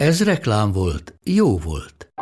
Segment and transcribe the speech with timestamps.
[0.00, 2.12] Ez reklám volt, jó volt.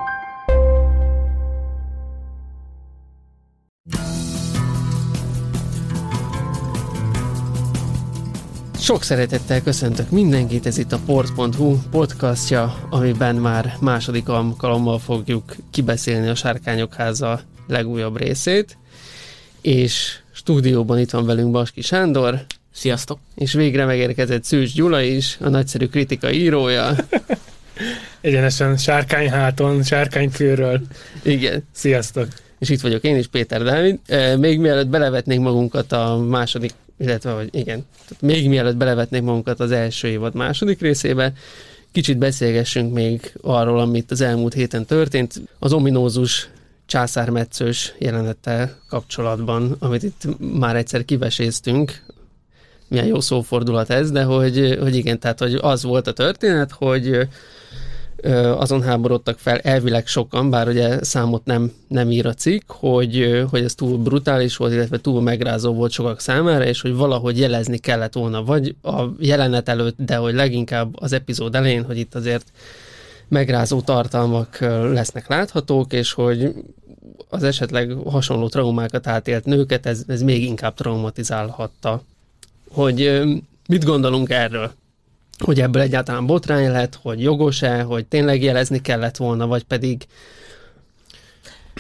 [8.79, 16.29] Sok szeretettel köszöntök mindenkit, ez itt a port.hu podcastja, amiben már második alkalommal fogjuk kibeszélni
[16.29, 18.79] a Sárkányok háza legújabb részét,
[19.61, 22.45] és stúdióban itt van velünk Baski Sándor.
[22.73, 23.19] Sziasztok!
[23.35, 26.95] És végre megérkezett Szűcs Gyula is, a nagyszerű kritika írója.
[28.21, 30.81] Egyenesen sárkányháton, sárkányfőről.
[31.23, 31.65] Igen.
[31.73, 32.27] Sziasztok!
[32.59, 33.99] És itt vagyok én is, Péter Dávid.
[34.39, 39.71] Még mielőtt belevetnénk magunkat a második illetve, hogy igen, tehát még mielőtt belevetnék magunkat az
[39.71, 41.33] első évad második részébe,
[41.93, 45.43] kicsit beszélgessünk még arról, amit az elmúlt héten történt.
[45.59, 46.49] Az ominózus
[46.87, 50.23] császármetszős jelenettel kapcsolatban, amit itt
[50.59, 52.03] már egyszer kiveséztünk,
[52.89, 57.29] milyen jó szófordulat ez, de hogy, hogy igen, tehát hogy az volt a történet, hogy
[58.57, 63.65] azon háborodtak fel elvileg sokan, bár ugye számot nem, nem ír a cikk, hogy, hogy
[63.65, 68.13] ez túl brutális volt, illetve túl megrázó volt sokak számára, és hogy valahogy jelezni kellett
[68.13, 72.53] volna, vagy a jelenet előtt, de hogy leginkább az epizód elején, hogy itt azért
[73.29, 74.59] megrázó tartalmak
[74.93, 76.53] lesznek láthatók, és hogy
[77.29, 82.03] az esetleg hasonló traumákat átélt nőket ez, ez még inkább traumatizálhatta.
[82.69, 83.23] Hogy
[83.69, 84.73] mit gondolunk erről?
[85.39, 90.07] hogy ebből egyáltalán botrány lett, hogy jogos-e, hogy tényleg jelezni kellett volna, vagy pedig,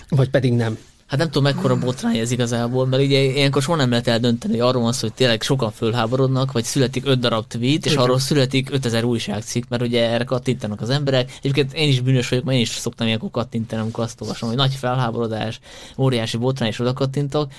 [0.08, 0.78] vagy pedig nem.
[1.06, 4.68] Hát nem tudom, mekkora botrány ez igazából, mert ugye ilyenkor soha nem lehet eldönteni, hogy
[4.68, 8.04] arról van szó, hogy tényleg sokan fölháborodnak, vagy születik öt darab tweet, és Igen.
[8.04, 11.32] arról születik 5000 újságcikk, mert ugye erre kattintanak az emberek.
[11.38, 14.58] Egyébként én is bűnös vagyok, mert én is szoktam ilyenkor kattintani, amikor azt olvasom, hogy
[14.58, 15.60] nagy felháborodás,
[15.98, 17.50] óriási botrány, és oda kattintok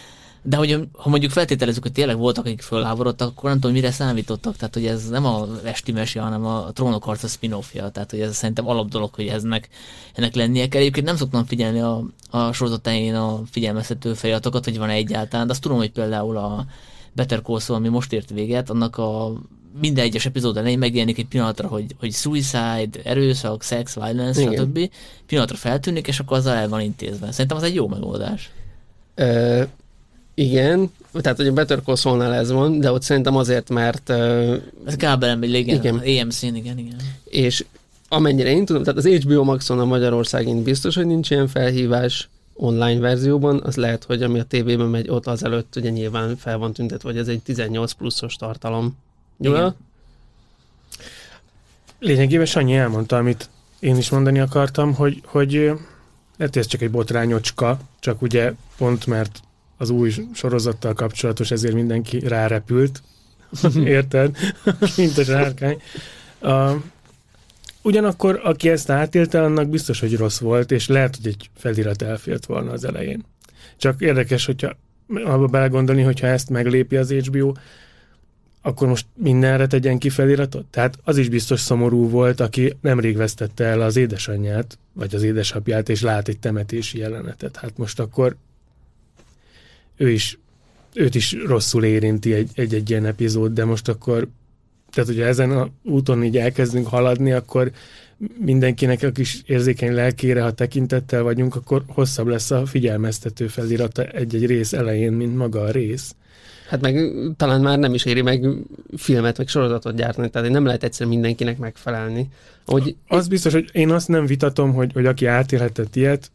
[0.42, 4.56] de hogy ha mondjuk feltételezzük, hogy tényleg voltak, akik fölháborodtak, akkor nem tudom, mire számítottak.
[4.56, 7.90] Tehát, hogy ez nem a esti mese, hanem a trónok harca spin-offja.
[7.90, 9.70] Tehát, hogy ez szerintem alap dolog, hogy eznek,
[10.14, 10.82] ennek lennie kell.
[10.82, 15.52] Egyébként nem szoktam figyelni a, a sorozatáin a figyelmeztető fejatokat, hogy van -e egyáltalán, de
[15.52, 16.66] azt tudom, hogy például a
[17.14, 19.34] Better Call Saul, ami most ért véget, annak a
[19.80, 24.54] minden egyes epizód elején megjelenik egy pillanatra, hogy, hogy suicide, erőszak, sex, violence, Igen.
[24.54, 24.90] stb.
[25.26, 27.32] Pillanatra feltűnik, és akkor azzal el van intézve.
[27.32, 28.52] Szerintem az egy jó megoldás.
[29.16, 29.64] Ö,
[30.40, 34.10] igen, tehát hogy a Better Call Saul-nál ez van, de ott szerintem azért, mert...
[34.10, 34.56] Uh,
[34.86, 36.00] ez kábelen igen, igen.
[36.00, 36.96] EMC-n, igen, igen.
[37.24, 37.66] És
[38.08, 43.00] amennyire én tudom, tehát az HBO Maxon a Magyarországin biztos, hogy nincs ilyen felhívás online
[43.00, 47.10] verzióban, az lehet, hogy ami a tévében megy, ott azelőtt ugye nyilván fel van tüntetve,
[47.10, 48.98] hogy ez egy 18 pluszos tartalom.
[49.38, 49.76] Gyula?
[52.00, 53.50] Lényegében Sanyi elmondta, amit
[53.80, 55.52] én is mondani akartam, hogy, hogy
[56.38, 59.42] lehet, hogy ez csak egy botrányocska, csak ugye pont mert
[59.80, 63.02] az új sorozattal kapcsolatos, ezért mindenki rárepült,
[63.84, 64.38] érted?
[64.98, 65.82] Mint a sárkány.
[66.42, 66.72] Uh,
[67.82, 72.46] ugyanakkor, aki ezt átélte, annak biztos, hogy rossz volt, és lehet, hogy egy felirat elfért
[72.46, 73.26] volna az elején.
[73.78, 74.76] Csak érdekes, hogyha
[75.26, 77.52] abba belegondolni, hogyha ezt meglépi az HBO,
[78.62, 80.66] akkor most mindenre tegyen ki feliratot?
[80.66, 85.90] Tehát az is biztos szomorú volt, aki nemrég vesztette el az édesanyját, vagy az édesapját,
[85.90, 87.56] és lát egy temetési jelenetet.
[87.56, 88.36] Hát most akkor
[90.00, 90.40] ő is,
[90.94, 94.28] őt is rosszul érinti egy-egy egy ilyen epizód, de most akkor,
[94.92, 97.72] tehát hogyha ezen a úton így elkezdünk haladni, akkor
[98.38, 104.46] mindenkinek a kis érzékeny lelkére, ha tekintettel vagyunk, akkor hosszabb lesz a figyelmeztető felirata egy-egy
[104.46, 106.16] rész elején, mint maga a rész.
[106.70, 108.48] Hát meg talán már nem is éri meg
[108.98, 112.30] filmet, meg sorozatot gyártani, tehát nem lehet egyszer mindenkinek megfelelni.
[112.66, 116.32] Hogy az biztos, hogy én azt nem vitatom, hogy, hogy aki átélhetett ilyet,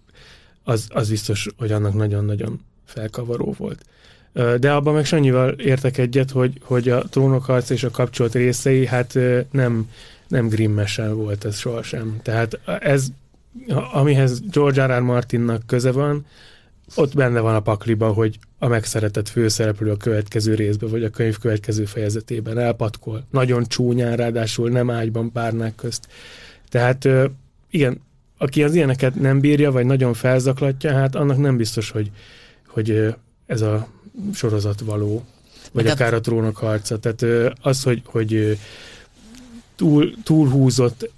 [0.63, 3.85] az, az biztos, hogy annak nagyon-nagyon felkavaró volt.
[4.61, 9.19] De abban meg Sanyival értek egyet, hogy, hogy a trónokharc és a kapcsolat részei, hát
[9.51, 9.91] nem,
[10.29, 12.21] nem grimmesen volt ez sohasem.
[12.23, 13.07] Tehát ez,
[13.93, 14.99] amihez George R.
[14.99, 15.01] R.
[15.01, 16.27] Martinnak köze van,
[16.95, 21.39] ott benne van a pakliba, hogy a megszeretett főszereplő a következő részben, vagy a könyv
[21.39, 23.25] következő fejezetében elpatkol.
[23.31, 26.09] Nagyon csúnyán, ráadásul nem ágyban párnák közt.
[26.69, 27.09] Tehát
[27.71, 28.01] igen,
[28.39, 32.11] aki az ilyeneket nem bírja, vagy nagyon felzaklatja, hát annak nem biztos, hogy,
[32.75, 33.15] hogy
[33.47, 33.89] ez a
[34.33, 35.25] sorozat való,
[35.73, 36.99] vagy De akár a trónok harca.
[36.99, 38.59] Tehát az, hogy, hogy
[39.77, 41.11] túl, túlhúzott,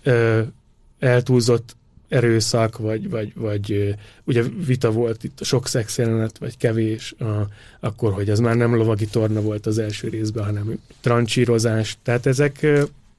[0.98, 1.76] eltúlzott
[2.08, 3.94] erőszak, vagy, vagy, vagy
[4.24, 7.48] ugye vita volt itt a sok szexjelenet, vagy kevés, a,
[7.80, 11.98] akkor, hogy az már nem lovagi torna volt az első részben, hanem trancsírozás.
[12.02, 12.66] Tehát ezek,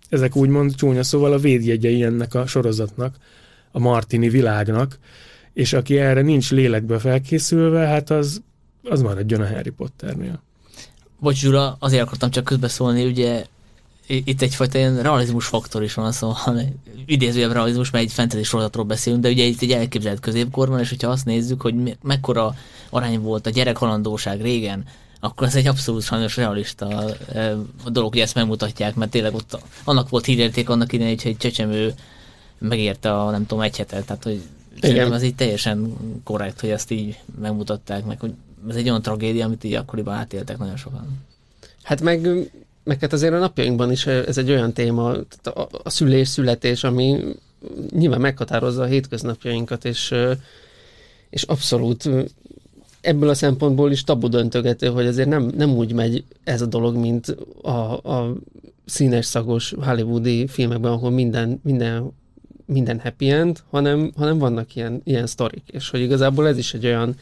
[0.10, 3.16] ezek úgymond csúnya szóval a védjegyei ennek a sorozatnak,
[3.72, 4.98] a Martini világnak,
[5.58, 8.42] és aki erre nincs lélekbe felkészülve, hát az,
[8.84, 10.42] az maradjon a Harry Potternél.
[11.20, 13.46] Bocs, Zsula, azért akartam csak közbeszólni, ugye
[14.08, 16.62] itt egyfajta ilyen realizmus faktor is van, szóval
[17.06, 21.10] idézőjebb realizmus, mert egy fantasy sorozatról beszélünk, de ugye itt egy elképzelt középkorban, és hogyha
[21.10, 22.56] azt nézzük, hogy me- mekkora
[22.90, 24.84] arány volt a gyerekhalandóság régen,
[25.20, 26.88] akkor ez egy abszolút sajnos realista
[27.84, 31.38] a dolog, hogy ezt megmutatják, mert tényleg ott annak volt hírérték annak idején, hogy egy
[31.38, 31.94] csecsemő
[32.58, 34.42] megérte a nem tudom, egy hetet, tehát hogy
[34.82, 35.14] Igen.
[35.14, 35.94] ez így teljesen
[36.24, 38.34] korrekt, hogy ezt így megmutatták, meg hogy
[38.70, 41.26] ez egy olyan tragédia, amit így akkoriban átéltek nagyon sokan.
[41.84, 42.50] Hát meg
[42.88, 45.10] meg hát azért a napjainkban is ez egy olyan téma,
[45.44, 47.20] a, a szülés-születés, ami
[47.90, 50.16] nyilván meghatározza a hétköznapjainkat, és,
[51.30, 52.10] és abszolút
[53.02, 56.96] ebből a szempontból is tabu döntögető, hogy azért nem, nem úgy megy ez a dolog,
[56.96, 58.36] mint a, a
[58.86, 62.12] színes, szagos hollywoodi filmekben, ahol minden, minden,
[62.68, 66.86] minden happy end, hanem, hanem vannak ilyen, ilyen sztorik, és hogy igazából ez is egy
[66.86, 67.16] olyan,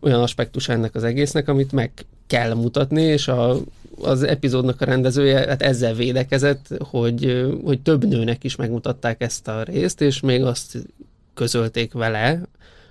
[0.00, 1.90] olyan aspektus ennek az egésznek, amit meg
[2.26, 3.56] kell mutatni, és a,
[4.02, 9.62] az epizódnak a rendezője hát ezzel védekezett, hogy, hogy több nőnek is megmutatták ezt a
[9.62, 10.78] részt, és még azt
[11.34, 12.42] közölték vele,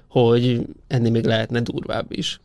[0.07, 2.39] hogy ennél még lehetne durvább is.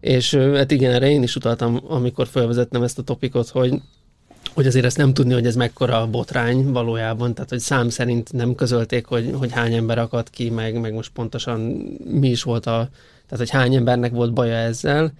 [0.00, 3.80] És hát igen, erre én is utaltam, amikor felvezettem ezt a topikot, hogy,
[4.52, 8.54] hogy azért ezt nem tudni, hogy ez mekkora botrány valójában, tehát hogy szám szerint nem
[8.54, 11.60] közölték, hogy, hogy hány ember akadt ki, meg, meg most pontosan
[12.04, 12.88] mi is volt a,
[13.26, 15.12] tehát hogy hány embernek volt baja ezzel,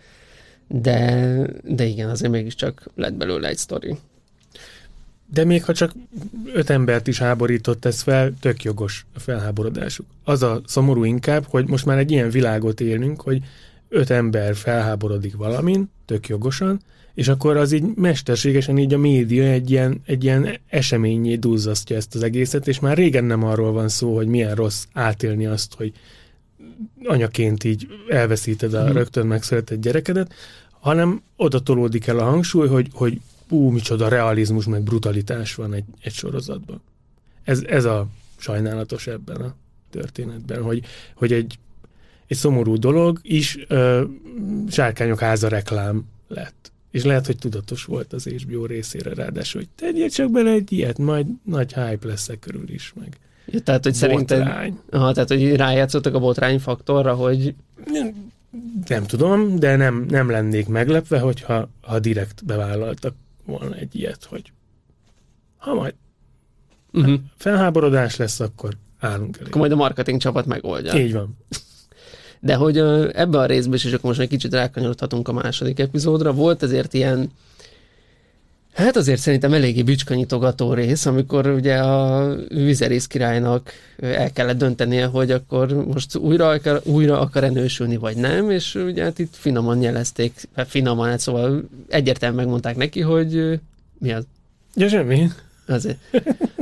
[0.69, 3.97] de, de igen, azért mégiscsak lett belőle egy sztori.
[5.33, 5.93] De még ha csak
[6.53, 10.07] öt embert is háborított ez fel, tök jogos a felháborodásuk.
[10.25, 13.43] Az a szomorú inkább, hogy most már egy ilyen világot élünk, hogy
[13.89, 16.81] öt ember felháborodik valamin, tök jogosan,
[17.15, 22.15] és akkor az így mesterségesen így a média egy ilyen, egy ilyen eseményé duzzasztja ezt
[22.15, 25.93] az egészet, és már régen nem arról van szó, hogy milyen rossz átélni azt, hogy
[27.05, 28.93] anyaként így elveszíted a hmm.
[28.93, 30.35] rögtön megszületett gyerekedet,
[30.81, 35.85] hanem oda tolódik el a hangsúly, hogy, hogy ú, micsoda realizmus, meg brutalitás van egy,
[36.01, 36.83] egy sorozatban.
[37.45, 38.07] Ez, ez a
[38.37, 39.55] sajnálatos ebben a
[39.91, 40.85] történetben, hogy,
[41.15, 41.59] hogy egy,
[42.27, 44.05] egy szomorú dolog is ö,
[44.69, 46.73] sárkányok háza reklám lett.
[46.95, 50.99] És lehet, hogy tudatos volt az HBO részére ráadásul, hogy tegyél csak bele egy ilyet,
[50.99, 53.19] majd nagy hype lesz e körül is meg.
[53.47, 54.41] Ja, tehát, hogy szerinted...
[54.91, 57.55] Aha, tehát, hogy rájátszottak a botrány faktorra, hogy...
[57.87, 58.33] Nem,
[58.87, 63.15] nem tudom, de nem, nem lennék meglepve, hogyha ha direkt bevállaltak
[63.45, 64.53] volna egy ilyet, hogy
[65.57, 65.95] ha majd
[66.93, 67.21] uh-huh.
[67.37, 69.47] felháborodás lesz, akkor állunk elé.
[69.47, 70.95] Akkor majd a marketing csapat megoldja.
[71.01, 71.37] Így van.
[72.45, 72.79] De hogy
[73.13, 76.95] ebbe a részben is, és akkor most egy kicsit rákanyarodhatunk a második epizódra, volt ezért
[76.95, 77.31] ilyen
[78.75, 85.31] Hát azért szerintem eléggé bicskanyitogató rész, amikor ugye a Vizerész királynak el kellett döntenie, hogy
[85.31, 90.49] akkor most újra akar, újra akar nősülni, vagy nem, és ugye hát itt finoman jelezték,
[90.67, 93.61] finoman, hát szóval egyértelműen megmondták neki, hogy
[93.99, 94.25] mi az?
[94.75, 95.29] Ja, semmi.
[95.67, 95.99] Azért.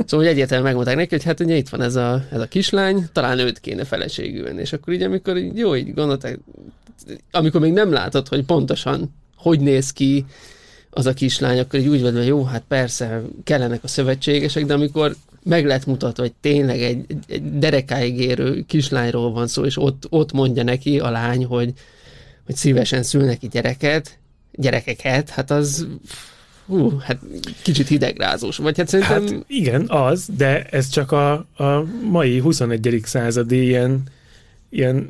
[0.05, 3.05] Szóval hogy egyértelműen megmondták neki, hogy hát ugye itt van ez a, ez a kislány,
[3.11, 6.39] talán őt kéne feleségülni, és akkor így amikor így, jó, így gondolták,
[7.31, 10.25] amikor még nem látod, hogy pontosan hogy néz ki,
[10.89, 14.73] az a kislány, akkor így úgy vagy, hogy jó, hát persze, kellenek a szövetségesek, de
[14.73, 20.05] amikor meg lehet mutatva, hogy tényleg egy, egy derekáig érő kislányról van szó, és ott,
[20.09, 21.73] ott mondja neki a lány, hogy,
[22.45, 24.17] hogy szívesen szül neki gyereket,
[24.51, 25.87] gyerekeket, hát az
[26.65, 27.19] hú, hát
[27.61, 28.57] kicsit hidegrázós.
[28.57, 29.21] Vagy hát szerintem...
[29.21, 33.01] Hát igen, az, de ez csak a, a mai 21.
[33.03, 34.03] századi ilyen,
[34.69, 35.09] ilyen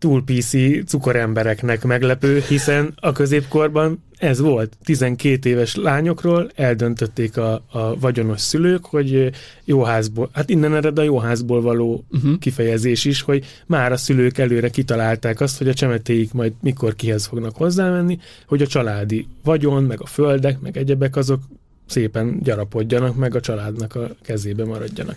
[0.00, 0.54] túl PC
[0.86, 4.76] cukorembereknek meglepő, hiszen a középkorban ez volt.
[4.84, 9.30] 12 éves lányokról eldöntötték a, a vagyonos szülők, hogy
[9.64, 12.38] jó házból, hát innen ered a jó házból való uh-huh.
[12.38, 17.26] kifejezés is, hogy már a szülők előre kitalálták azt, hogy a csemetéik majd mikor kihez
[17.26, 21.40] fognak hozzámenni, hogy a családi vagyon, meg a földek, meg egyebek azok
[21.86, 25.16] szépen gyarapodjanak, meg a családnak a kezébe maradjanak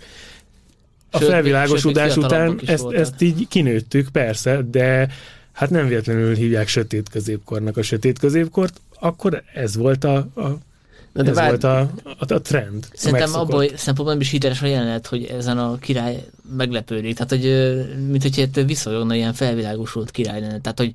[1.13, 5.07] a sőt, felvilágosodás után ezt, ezt így kinőttük, persze, de
[5.51, 10.57] hát nem véletlenül hívják sötét középkornak a sötét középkort, akkor ez volt a, a
[11.13, 11.47] Na de ez bár...
[11.47, 12.87] volt a, a, a trend.
[12.93, 16.23] Szerintem abból szempontból is hiteles a jelenet, hogy ezen a király
[16.57, 17.15] meglepődik.
[17.15, 17.43] Tehát, hogy
[18.09, 20.61] mint hogyha visszajogna ilyen felvilágosult király lenne.
[20.61, 20.91] Tehát, hogy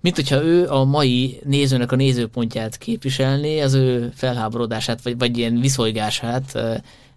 [0.00, 5.60] mint hogyha ő a mai nézőnek a nézőpontját képviselné, az ő felháborodását, vagy, vagy ilyen
[5.60, 6.58] viszolygását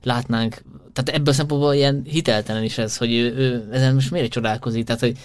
[0.03, 0.61] látnánk,
[0.93, 4.85] tehát ebből a szempontból ilyen hiteltelen is ez, hogy ő, ő ezen most miért csodálkozik,
[4.85, 5.17] tehát hogy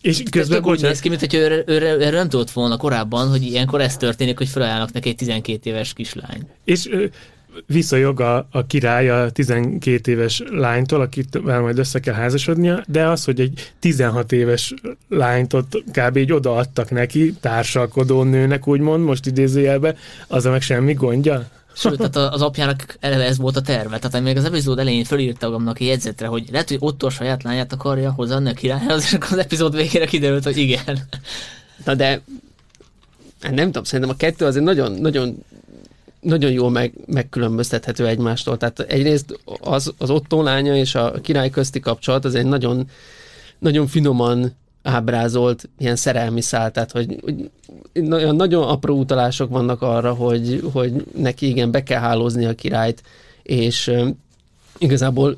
[0.00, 3.42] És közben, úgy néz ki, mint hogy ő, ő, ő, nem tudott volna korábban, hogy
[3.42, 6.46] ilyenkor ez történik, hogy felajánlnak neki egy 12 éves kislány.
[6.64, 6.88] és
[7.66, 13.24] visszajog a, a király a 12 éves lánytól, akit majd össze kell házasodnia, de az,
[13.24, 14.74] hogy egy 16 éves
[15.08, 16.16] lányt ott kb.
[16.16, 19.96] így odaadtak neki, társalkodó nőnek úgymond, most idézőjelbe,
[20.28, 21.48] az meg semmi gondja?
[21.74, 23.98] Sőt, tehát az apjának eleve ez volt a terve.
[23.98, 27.42] Tehát még az epizód elején fölírta magamnak egy jegyzetre, hogy lehet, hogy Otto a saját
[27.42, 30.98] lányát akarja hozzá annak királyhoz, és akkor az epizód végére kiderült, hogy igen.
[31.84, 32.22] Na de
[33.40, 35.44] hát nem tudom, szerintem a kettő azért nagyon, nagyon
[36.20, 38.56] nagyon jól meg, megkülönböztethető egymástól.
[38.56, 42.88] Tehát egyrészt az, az Otto lánya és a király közti kapcsolat az egy nagyon,
[43.58, 47.50] nagyon finoman ábrázolt ilyen szerelmi szál, tehát hogy, hogy
[48.36, 53.02] nagyon, apró utalások vannak arra, hogy, hogy neki igen, be kell hálózni a királyt,
[53.42, 53.92] és
[54.78, 55.36] igazából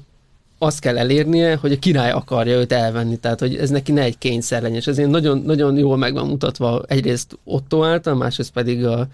[0.59, 4.19] azt kell elérnie, hogy a király akarja őt elvenni, tehát hogy ez neki ne egy
[4.19, 8.87] kényszer legyen, és ezért nagyon, nagyon jól meg van mutatva egyrészt Otto által, másrészt pedig
[8.87, 9.07] a,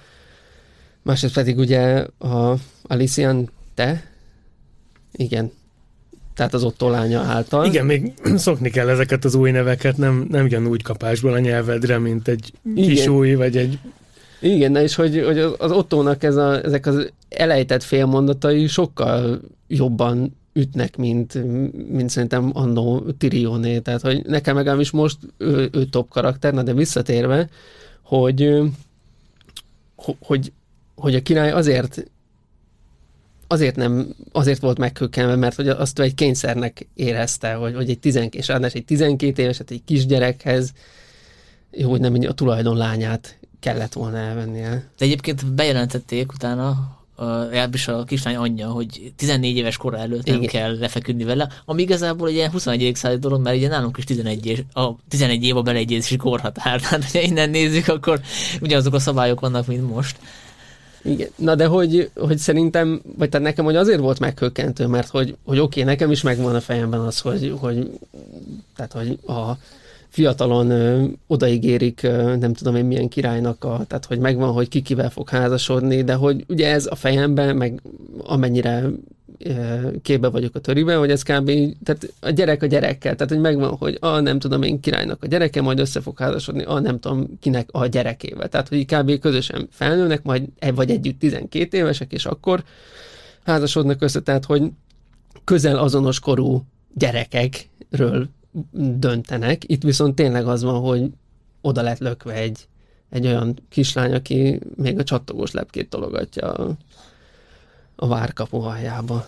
[1.02, 4.04] másrészt pedig ugye a Alician te,
[5.12, 5.52] igen,
[6.34, 7.64] tehát az Otto lánya által.
[7.64, 11.98] Igen, még szokni kell ezeket az új neveket, nem, nem jön úgy kapásból a nyelvedre,
[11.98, 12.88] mint egy Igen.
[12.88, 13.78] kis új, vagy egy...
[14.40, 20.36] Igen, na és hogy, hogy az Ottónak ez a, ezek az elejtett félmondatai sokkal jobban
[20.52, 21.34] ütnek, mint,
[21.92, 23.78] mint szerintem annó Tirioné.
[23.78, 27.48] Tehát, hogy nekem legalábbis most ő, ő top karakter, na de visszatérve,
[28.02, 28.60] hogy,
[30.20, 30.52] hogy,
[30.94, 32.10] hogy a király azért
[33.52, 37.98] azért nem, azért volt meghökkenve, mert hogy azt ő egy kényszernek érezte, hogy, hogy egy
[37.98, 40.72] 12, és ráadásul egy 12 éveset egy kisgyerekhez,
[41.70, 44.70] jó, hogy nem a tulajdon lányát kellett volna elvennie.
[44.98, 50.48] De egyébként bejelentették utána, legalábbis a kislány anyja, hogy 14 éves kora előtt nem Igen.
[50.48, 52.94] kell lefeküdni vele, ami igazából egy ilyen 21.
[52.94, 57.04] századi dolog, mert ugye nálunk is 11, és, a 11 év a beleegyezési korhatár, tehát
[57.12, 58.20] ha innen nézzük, akkor
[58.60, 60.18] ugyanazok a szabályok vannak, mint most.
[61.02, 61.28] Igen.
[61.36, 65.58] Na de hogy, hogy szerintem, vagy tehát nekem hogy azért volt meghökkentő, mert hogy, hogy
[65.58, 67.90] oké, okay, nekem is megvan a fejemben az, hogy, hogy
[68.76, 69.52] tehát hogy a
[70.10, 74.82] fiatalon ö, odaígérik, ö, nem tudom én milyen királynak, a, tehát hogy megvan, hogy ki
[74.82, 77.82] kivel fog házasodni, de hogy ugye ez a fejemben, meg
[78.22, 78.90] amennyire
[80.02, 81.50] képbe vagyok a töriben, hogy ez kb.
[81.84, 85.26] tehát a gyerek a gyerekkel, tehát hogy megvan, hogy a nem tudom én királynak a
[85.26, 88.48] gyereke, majd össze fog házasodni, a nem tudom kinek a gyerekével.
[88.48, 89.18] Tehát, hogy kb.
[89.18, 92.64] közösen felnőnek, majd vagy együtt 12 évesek, és akkor
[93.44, 94.62] házasodnak össze, tehát, hogy
[95.44, 96.64] közel azonos korú
[96.94, 98.28] gyerekekről
[98.98, 99.62] döntenek.
[99.66, 101.10] Itt viszont tényleg az van, hogy
[101.60, 102.68] oda lett lökve egy,
[103.10, 106.76] egy olyan kislány, aki még a csattogós lepkét tologatja a,
[107.96, 109.26] a várkapu aljába.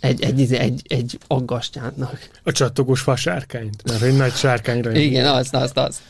[0.00, 2.30] Egy, egy, egy, egy, egy aggastyánnak.
[2.42, 4.92] A csattogós fasárkányt, mert egy nagy sárkányra.
[4.92, 6.02] Igen, az, az, az.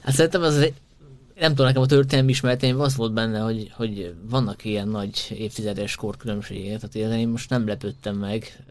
[0.00, 0.74] Hát szerintem az egy,
[1.38, 5.94] nem tudom, nekem a történelmi ismereteim az volt benne, hogy, hogy vannak ilyen nagy évtizedes
[5.94, 8.64] korkülönbségek, tehát én most nem lepődtem meg.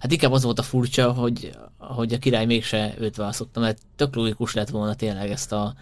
[0.00, 4.14] Hát inkább az volt a furcsa, hogy, hogy a király mégse őt választotta, mert tök
[4.14, 5.74] logikus lett volna tényleg ezt a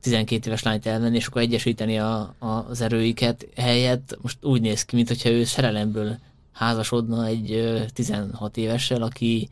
[0.00, 4.84] 12 éves lányt elvenni, és akkor egyesíteni a, a, az erőiket helyett most úgy néz
[4.84, 6.18] ki, mintha ő szerelemből
[6.52, 9.48] házasodna egy ö, 16 évessel, aki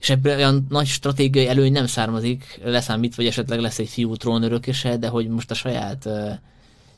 [0.00, 4.96] és ebből olyan nagy stratégiai előny nem származik, leszámít, vagy esetleg lesz egy fiú trónörököse,
[4.96, 6.32] de hogy most a saját uh,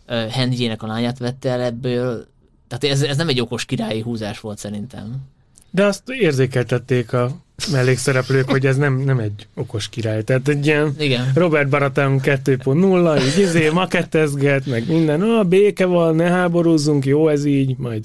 [0.09, 2.27] uh, a lányát vette el ebből,
[2.69, 5.35] tehát ez, ez nem egy okos királyi húzás volt szerintem.
[5.77, 7.31] De azt érzékeltették a
[7.73, 10.23] mellékszereplők, hogy ez nem, nem egy okos király.
[10.23, 11.31] Tehát egy ilyen Igen.
[11.35, 17.45] Robert Baratheon 2.0, így izé, makettezget, meg minden, a béke van, ne háborúzzunk, jó ez
[17.45, 18.05] így, majd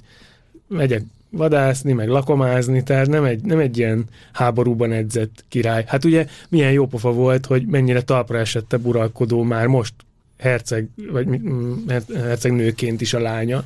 [0.68, 5.84] megyek vadászni, meg lakomázni, tehát nem egy, nem egy ilyen háborúban edzett király.
[5.88, 9.94] Hát ugye milyen jó pofa volt, hogy mennyire talpra esette uralkodó már most
[10.38, 13.64] herceg, vagy mi- mm, her- hercegnőként is a lánya,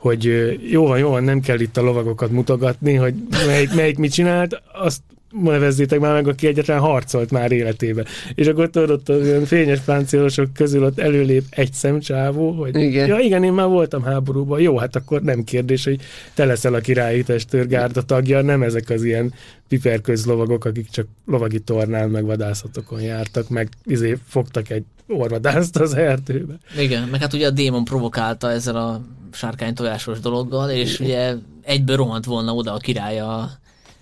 [0.00, 0.24] hogy
[0.70, 3.14] jó van, jó van, nem kell itt a lovagokat mutogatni, hogy
[3.46, 8.04] melyik, melyik mit csinált, azt nevezzétek már meg, aki egyetlen harcolt már életébe.
[8.34, 13.06] És akkor tudod, ott az olyan fényes páncélosok közül ott előlép egy szemcsávó, hogy Igen.
[13.06, 16.00] ja igen, én már voltam háborúban, jó, hát akkor nem kérdés, hogy
[16.34, 19.34] te leszel a királyi testőrgárda tagja, nem ezek az ilyen
[19.68, 26.54] piperközlovagok, akik csak lovagi tornán meg vadászatokon jártak, meg izé fogtak egy orvadászt az erdőbe.
[26.78, 29.00] Igen, meg hát ugye a démon provokálta ezzel a
[29.32, 33.18] sárkány tojásos dologgal, és ugye egyből rohant volna oda a király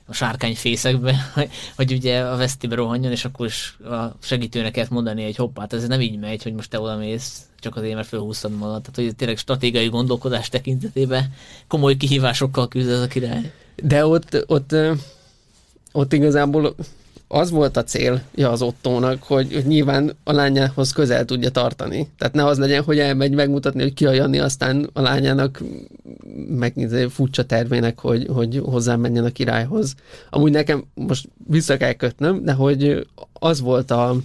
[0.09, 1.17] a, sárkányfészekbe,
[1.77, 5.87] hogy, ugye a vesztibe rohanjon, és akkor is a segítőnek kellett mondani, hogy hoppát, ez
[5.87, 8.83] nem így megy, hogy most te oda mész, csak azért, mert fölhúztad magad.
[8.83, 11.33] Tehát, hogy tényleg stratégiai gondolkodás tekintetében
[11.67, 13.53] komoly kihívásokkal küzd ez a király.
[13.83, 14.75] De ott, ott,
[15.93, 16.75] ott igazából
[17.28, 22.08] az volt a célja az Ottónak, hogy, hogy nyilván a lányához közel tudja tartani.
[22.18, 25.62] Tehát ne az legyen, hogy elmegy megmutatni, hogy ki a Jani, aztán a lányának
[26.49, 29.94] meg furcsa tervének, hogy, hogy hozzá menjen a királyhoz.
[30.30, 34.16] Amúgy nekem most vissza kell kötnöm, de hogy az volt a,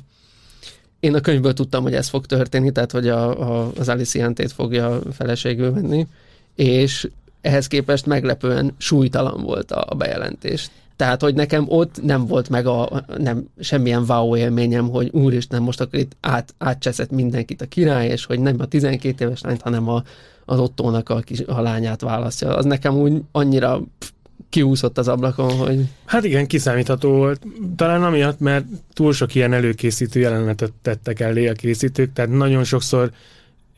[1.00, 5.00] én a könyvből tudtam, hogy ez fog történni, tehát hogy a, a, az Alicientét fogja
[5.12, 6.08] feleségül venni,
[6.56, 7.10] és
[7.42, 10.70] ehhez képest meglepően súlytalan volt a, a bejelentés.
[10.96, 15.82] Tehát, hogy nekem ott nem volt meg a, nem, semmilyen wow élményem, hogy úristen, most
[15.82, 19.90] akkor itt át, átcseszett mindenkit a király, és hogy nem a 12 éves lányt, hanem
[19.90, 20.04] a,
[20.46, 22.56] az Ottónak a, kis, a lányát választja.
[22.56, 24.10] Az nekem úgy annyira pff,
[24.50, 25.86] kiúszott az ablakon, hogy...
[26.06, 27.42] Hát igen, kiszámítható volt.
[27.76, 33.12] Talán amiatt, mert túl sok ilyen előkészítő jelenetet tettek elé a készítők, tehát nagyon sokszor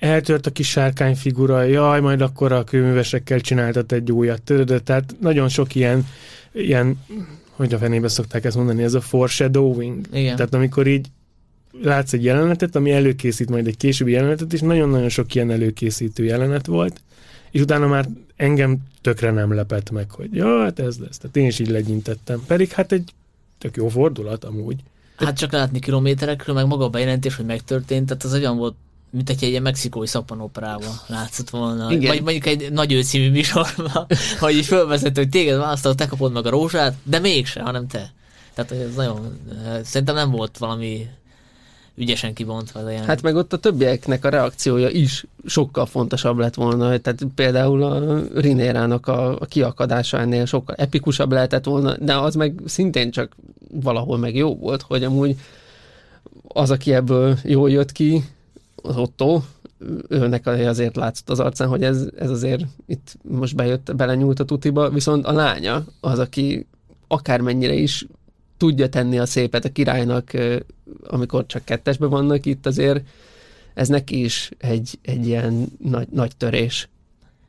[0.05, 5.49] eltört a kis sárkány figura, jaj, majd akkor a kőművesekkel csináltat egy újat, tehát nagyon
[5.49, 6.05] sok ilyen
[6.55, 6.99] ilyen,
[7.49, 10.05] hogy a fenébe szokták ezt mondani, ez a foreshadowing.
[10.13, 10.35] Igen.
[10.35, 11.07] Tehát amikor így
[11.81, 16.65] látsz egy jelenetet, ami előkészít majd egy későbbi jelenetet, és nagyon-nagyon sok ilyen előkészítő jelenet
[16.65, 17.01] volt,
[17.51, 21.17] és utána már engem tökre nem lepett meg, hogy ja, hát ez lesz.
[21.17, 22.43] Tehát én is így legyintettem.
[22.47, 23.13] Pedig hát egy
[23.57, 24.79] tök jó fordulat amúgy.
[25.15, 28.75] Hát csak látni kilométerekről, meg maga a bejelentés, hogy megtörtént, tehát az olyan volt
[29.09, 31.91] mint egy ilyen mexikói szappanoperában látszott volna.
[31.91, 32.07] Igen.
[32.07, 34.07] Vagy mondjuk egy nagy őcímű műsorban,
[34.39, 38.13] hogy így fölvezet, hogy téged választott, te kapod meg a rózsát, de mégse, hanem te.
[38.53, 39.39] Tehát ez nagyon,
[39.83, 41.07] szerintem nem volt valami
[41.95, 42.91] ügyesen kibontva.
[42.91, 43.03] Ilyen.
[43.03, 48.19] Hát meg ott a többieknek a reakciója is sokkal fontosabb lett volna, tehát például a
[48.39, 53.35] Rinérának a, a kiakadása ennél sokkal epikusabb lehetett volna, de az meg szintén csak
[53.71, 55.35] valahol meg jó volt, hogy amúgy
[56.47, 58.23] az, aki ebből jól jött ki,
[58.87, 59.41] az Otto,
[60.07, 64.89] őnek azért látszott az arcán, hogy ez, ez azért itt most bejött, belenyúlt a tutiba,
[64.89, 66.67] viszont a lánya az, aki
[67.07, 68.05] akármennyire is
[68.57, 70.31] tudja tenni a szépet a királynak,
[71.03, 73.03] amikor csak kettesben vannak itt, azért
[73.73, 76.89] ez neki is egy, egy ilyen nagy, nagy törés.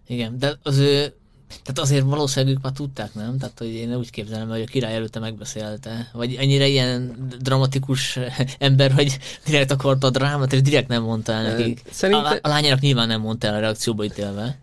[0.07, 1.13] Igen, de az ő
[1.49, 3.39] tehát azért valószínűleg ők már tudták, nem?
[3.39, 6.11] Tehát, hogy én úgy képzelem, hogy a király előtte megbeszélte.
[6.13, 8.19] Vagy ennyire ilyen dramatikus
[8.59, 11.83] ember, hogy direkt akarta a drámát, és direkt nem mondta el nekik.
[11.91, 12.29] Szerinte...
[12.29, 14.59] A, a lányának nyilván nem mondta el a reakcióba ítélve.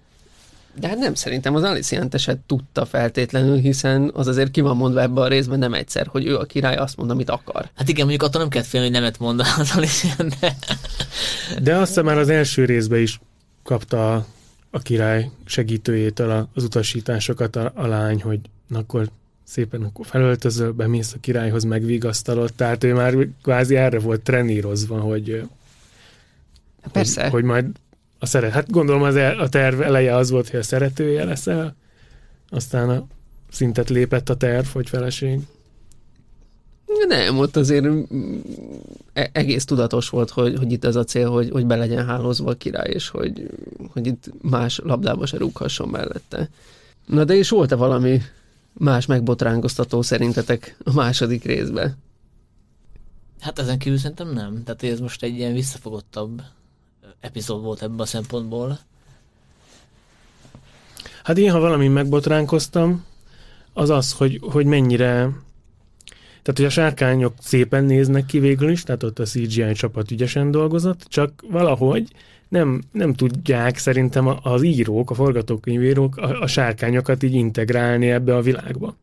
[0.80, 5.02] De hát nem, szerintem az Alicient eset tudta feltétlenül, hiszen az azért ki van mondva
[5.02, 7.70] ebben a részben nem egyszer, hogy ő a király azt mond, amit akar.
[7.76, 10.38] Hát igen, mondjuk attól nem kell félni, hogy nemet mond az Alicient.
[10.40, 10.56] De,
[11.62, 13.20] de azt hiszem már az első részben is
[13.64, 14.26] kapta
[14.76, 19.10] a király segítőjétől az utasításokat a, a lány, hogy na akkor
[19.44, 25.44] szépen akkor felöltözöl, bemész a királyhoz, megvigasztalod, tehát ő már kvázi erre volt trenírozva, hogy
[26.92, 27.22] Persze.
[27.22, 27.66] Hogy, hogy majd
[28.20, 28.52] a szeret.
[28.52, 31.76] Hát gondolom az el, a terv eleje az volt, hogy a szeretője leszel,
[32.50, 33.08] aztán a
[33.52, 35.40] szintet lépett a terv, hogy feleség.
[37.08, 37.86] Nem, ott azért
[39.14, 42.50] e- egész tudatos volt, hogy, hogy itt ez a cél, hogy, hogy be legyen hálózva
[42.50, 43.50] a király, és hogy,
[43.92, 46.50] hogy itt más labdába se rúghasson mellette.
[47.06, 48.22] Na de és volt-e valami
[48.74, 51.98] más megbotránkoztató szerintetek a második részben?
[53.40, 54.64] Hát ezen kívül szerintem nem.
[54.64, 56.42] Tehát ez most egy ilyen visszafogottabb
[57.20, 58.80] epizód volt ebből a szempontból.
[61.24, 63.06] Hát én, ha valami megbotránkoztam,
[63.74, 65.30] az az, hogy, hogy mennyire
[66.44, 70.52] tehát, hogy a sárkányok szépen néznek ki végül is, tehát ott a CGI csapat ügyesen
[70.52, 72.08] dolgozott, csak valahogy
[72.50, 78.42] nem, nem tudják szerintem az írók, a forgatókönyvírók a, a sárkányokat így integrálni ebbe a
[78.42, 78.96] világba.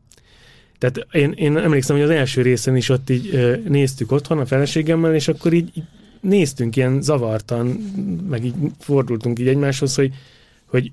[0.77, 4.45] Tehát én, én emlékszem, hogy az első részen is ott így ö, néztük otthon a
[4.45, 5.83] feleségemmel, és akkor így, így
[6.21, 7.67] néztünk ilyen zavartan,
[8.29, 10.13] meg így fordultunk így egymáshoz, hogy,
[10.65, 10.91] hogy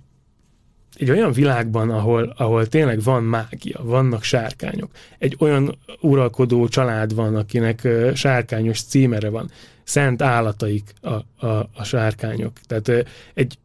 [0.98, 7.37] egy olyan világban, ahol, ahol tényleg van mágia, vannak sárkányok, egy olyan uralkodó család van,
[7.37, 9.50] akinek sárkányos címere van,
[9.84, 12.52] szent állataik a, a, a sárkányok.
[12.66, 13.58] Tehát egy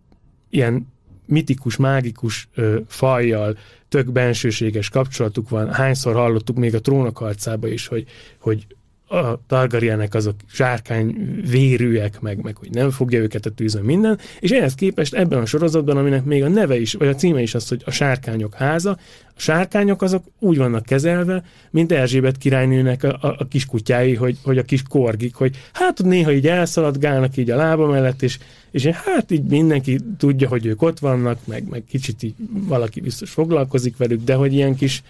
[0.50, 0.88] ilyen
[1.26, 2.50] mitikus, mágikus
[2.88, 3.58] fajjal
[3.90, 5.74] tök bensőséges kapcsolatuk van.
[5.74, 8.06] Hányszor hallottuk még a trónok harcába is, hogy,
[8.40, 8.66] hogy
[9.14, 11.16] a Targaryenek azok sárkány
[11.50, 15.46] vérűek, meg, meg hogy nem fogja őket a tűzön minden, és ehhez képest ebben a
[15.46, 18.98] sorozatban, aminek még a neve is, vagy a címe is az, hogy a sárkányok háza,
[19.36, 24.58] a sárkányok azok úgy vannak kezelve, mint Erzsébet királynőnek a, a, a kiskutyái, hogy, hogy
[24.58, 28.38] a kis korgik, hogy hát néha így elszaladgálnak így a lába mellett, és,
[28.72, 33.30] és hát így mindenki tudja, hogy ők ott vannak, meg, meg kicsit így valaki biztos
[33.30, 35.04] foglalkozik velük, de hogy ilyen kis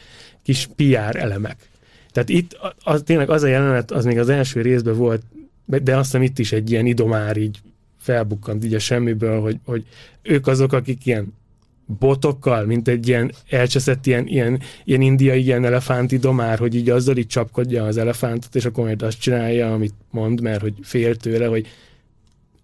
[0.44, 1.72] kis PR elemek.
[2.13, 5.21] Tehát itt az, tényleg az a jelenet, az még az első részben volt,
[5.65, 7.60] de azt hiszem itt is egy ilyen idomár így
[7.99, 9.86] felbukkant így a semmiből, hogy, hogy
[10.21, 11.34] ők azok, akik ilyen
[11.99, 17.17] botokkal, mint egy ilyen elcseszett ilyen, ilyen, ilyen indiai ilyen elefánti domár, hogy így azzal
[17.17, 21.45] így csapkodja az elefántot, és akkor majd azt csinálja, amit mond, mert hogy fél tőle,
[21.45, 21.67] hogy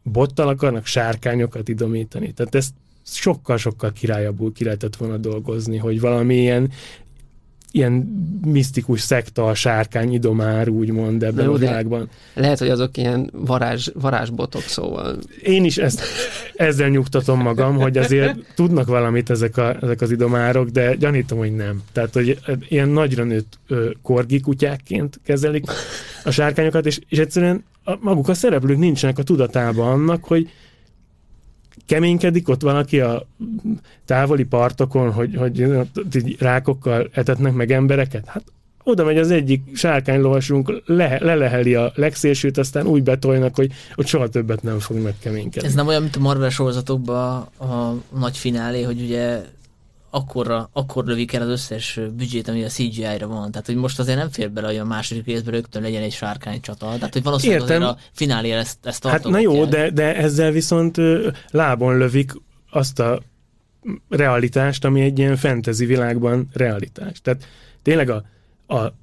[0.04, 2.32] bottal akarnak sárkányokat idomítani.
[2.32, 6.72] Tehát ezt sokkal-sokkal királyabbul ki lehetett volna dolgozni, hogy valamilyen
[7.72, 7.92] ilyen
[8.46, 12.10] misztikus szekta a sárkány idomár, úgymond ebben Jó, a világban.
[12.34, 15.18] Lehet, hogy azok ilyen varázs, varázsbotok, szóval.
[15.44, 16.02] Én is ezt,
[16.56, 21.56] ezzel nyugtatom magam, hogy azért tudnak valamit ezek, a, ezek az idomárok, de gyanítom, hogy
[21.56, 21.82] nem.
[21.92, 23.60] Tehát, hogy ilyen nagyra nőtt
[24.02, 25.66] korgi kutyákként kezelik
[26.24, 30.50] a sárkányokat, és, és egyszerűen a, maguk a szereplők nincsenek a tudatában annak, hogy
[31.90, 33.28] keménykedik ott valaki a
[34.06, 35.68] távoli partokon, hogy, hogy
[36.40, 38.28] rákokkal etetnek meg embereket?
[38.28, 38.44] Hát
[38.84, 44.28] oda megy az egyik sárkánylovasunk, le, leleheli a legszélsőt, aztán úgy betolnak, hogy ott soha
[44.28, 45.68] többet nem fog megkeménykedni.
[45.68, 49.42] Ez nem olyan, mint a Marvel sorozatokban a nagy finálé, hogy ugye
[50.10, 53.52] akkorra, akkor lövik el az összes büdzsét, ami a CGI-ra van.
[53.52, 56.62] Tehát, hogy most azért nem fér bele, hogy a második részben rögtön legyen egy sárkány
[56.62, 56.96] csata.
[56.96, 57.84] Tehát, hogy valószínűleg Értem.
[57.84, 60.98] a finálé ezt, ezt Hát na jó, de, de ezzel viszont
[61.50, 62.32] lábon lövik
[62.72, 63.22] azt a
[64.10, 67.22] realitást, ami egy ilyen fantasy világban realitás.
[67.22, 67.48] Tehát
[67.82, 68.24] tényleg a,
[68.68, 68.94] a,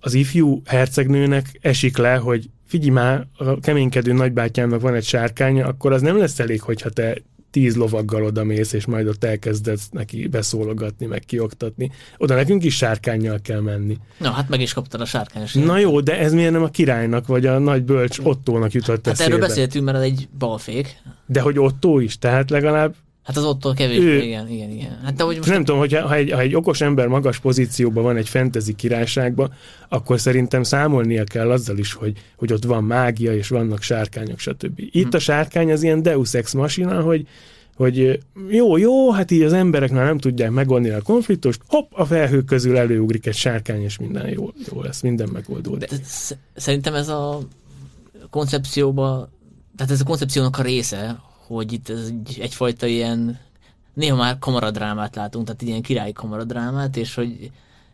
[0.00, 5.92] az ifjú hercegnőnek esik le, hogy figyelj már, a keménykedő nagybátyámnak van egy sárkánya, akkor
[5.92, 7.16] az nem lesz elég, hogyha te
[7.56, 11.90] tíz lovaggal oda mész, és majd ott elkezdesz neki beszólogatni, meg kioktatni.
[12.16, 13.98] Oda nekünk is sárkányjal kell menni.
[14.18, 15.52] Na, hát meg is kaptad a sárkányos.
[15.52, 19.14] Na jó, de ez miért nem a királynak, vagy a nagy bölcs Ottónak jutott hát
[19.14, 19.34] eszébe?
[19.34, 20.96] erről beszéltünk, mert ez egy balfék.
[21.26, 22.94] De hogy Ottó is, tehát legalább
[23.26, 25.00] Hát az ottól kevés, ő, igen, igen, igen.
[25.04, 25.64] Hát de hogy most nem a...
[25.64, 29.52] tudom, hogy ha egy, ha egy okos ember magas pozícióban van egy fantasy királyságban,
[29.88, 34.78] akkor szerintem számolnia kell azzal is, hogy, hogy ott van mágia, és vannak sárkányok, stb.
[34.90, 35.16] Itt hm.
[35.16, 37.26] a sárkány az ilyen deus ex machina, hogy,
[37.76, 42.04] hogy jó, jó, hát így az emberek már nem tudják megoldani a konfliktust, hopp, a
[42.04, 45.88] felhők közül előugrik egy sárkány, és minden jó, jó lesz, minden megoldódik.
[45.88, 45.96] De
[46.56, 47.40] szerintem ez a
[48.30, 49.28] koncepcióba,
[49.76, 53.38] tehát ez a koncepciónak a része, hogy itt ez egy, egyfajta ilyen,
[53.94, 57.50] néha már kamaradrámát látunk, tehát ilyen királyi kamaradrámát, és hogy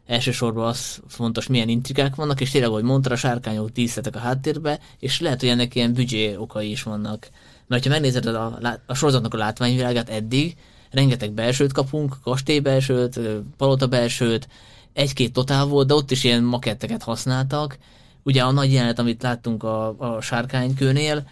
[0.07, 4.79] elsősorban az fontos, milyen intrikák vannak, és tényleg, ahogy mondta, a sárkányok díszletek a háttérbe,
[4.99, 7.29] és lehet, hogy ennek ilyen büdzsé okai is vannak.
[7.67, 10.57] Mert ha megnézed a, a sorozatnak a látványvilágát eddig,
[10.91, 12.17] rengeteg belsőt kapunk,
[12.63, 13.21] belsőt,
[13.57, 14.49] palota belsőt,
[14.93, 17.79] egy-két totál volt, de ott is ilyen maketteket használtak.
[18.23, 21.25] Ugye a nagy jelenet, amit láttunk a, a sárkánykőnél,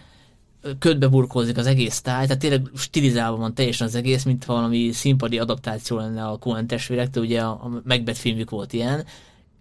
[0.79, 5.39] ködbe burkózik az egész táj, tehát tényleg stilizálva van teljesen az egész, mint valami színpadi
[5.39, 9.05] adaptáció lenne a Coen testvérektől, ugye a, a Macbeth filmük volt ilyen.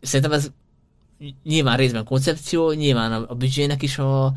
[0.02, 0.52] Szerintem ez
[1.44, 4.34] nyilván részben koncepció, nyilván a, a büdzsének is a, a,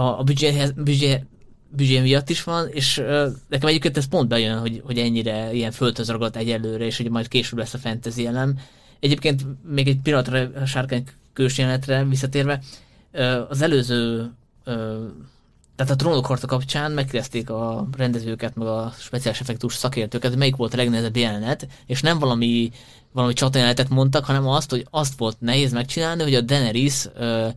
[0.00, 1.24] a büdzséhez, büdzsé,
[1.68, 5.72] büdzsé miatt is van, és uh, nekem egyébként ez pont bejön, hogy, hogy ennyire ilyen
[5.72, 8.58] földhöz ragadt egyelőre, és hogy majd később lesz a fantasy elem.
[9.00, 12.60] Egyébként még egy pillanatra a sárkány kős jelenetre visszatérve,
[13.12, 14.30] uh, az előző
[14.66, 14.74] uh,
[15.76, 20.74] tehát a trónok harca kapcsán megkérdezték a rendezőket, meg a speciális effektus szakértőket, melyik volt
[20.74, 22.70] a legnehezebb jelenet, és nem valami,
[23.12, 27.48] valami csatajelenetet mondtak, hanem azt, hogy azt volt nehéz megcsinálni, hogy a Daenerys ö,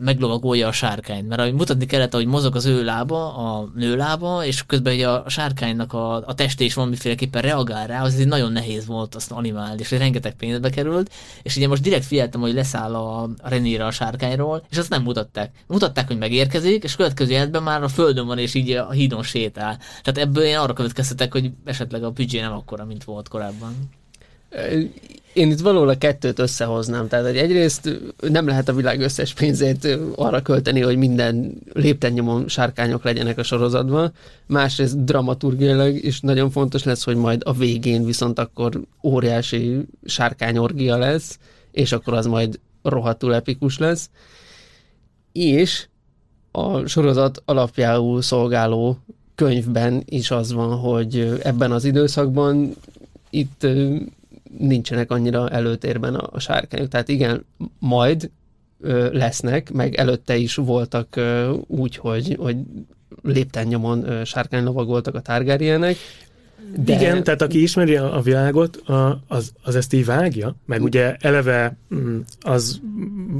[0.00, 1.28] meglovagolja a sárkányt.
[1.28, 5.28] Mert mutatni kellett, hogy mozog az ő lába, a nő lába, és közben ugye a
[5.28, 9.90] sárkánynak a, a teste is valamiféleképpen reagál rá, az nagyon nehéz volt azt animálni, és
[9.90, 11.10] rengeteg pénzbe került,
[11.42, 15.02] és ugye most direkt figyeltem, hogy leszáll a, a Renéra a sárkányról, és azt nem
[15.02, 15.50] mutatták.
[15.66, 19.78] Mutatták, hogy megérkezik, és következő jelentben már a földön van, és így a hídon sétál.
[20.02, 23.74] Tehát ebből én arra következtetek, hogy esetleg a büdzsé nem akkora, mint volt korábban.
[25.32, 27.08] Én itt valahol a kettőt összehoznám.
[27.08, 33.04] Tehát hogy egyrészt nem lehet a világ összes pénzét arra költeni, hogy minden léptennyomon sárkányok
[33.04, 34.12] legyenek a sorozatban.
[34.46, 41.38] Másrészt dramaturgiailag is nagyon fontos lesz, hogy majd a végén viszont akkor óriási sárkányorgia lesz,
[41.72, 44.10] és akkor az majd rohadtul epikus lesz.
[45.32, 45.86] És
[46.50, 48.98] a sorozat alapjául szolgáló
[49.34, 52.74] könyvben is az van, hogy ebben az időszakban
[53.30, 53.66] itt
[54.58, 56.88] nincsenek annyira előtérben a, a sárkányok.
[56.88, 57.44] Tehát igen,
[57.78, 58.30] majd
[58.80, 62.56] ö, lesznek, meg előtte is voltak ö, úgy, hogy, hogy
[63.22, 65.96] lépten nyomon sárkánylovagoltak a Targaryenek.
[66.76, 66.94] De...
[66.94, 71.16] Igen, tehát aki ismeri a, a világot, a, az, az ezt így vágja, meg ugye
[71.20, 72.80] eleve mm, az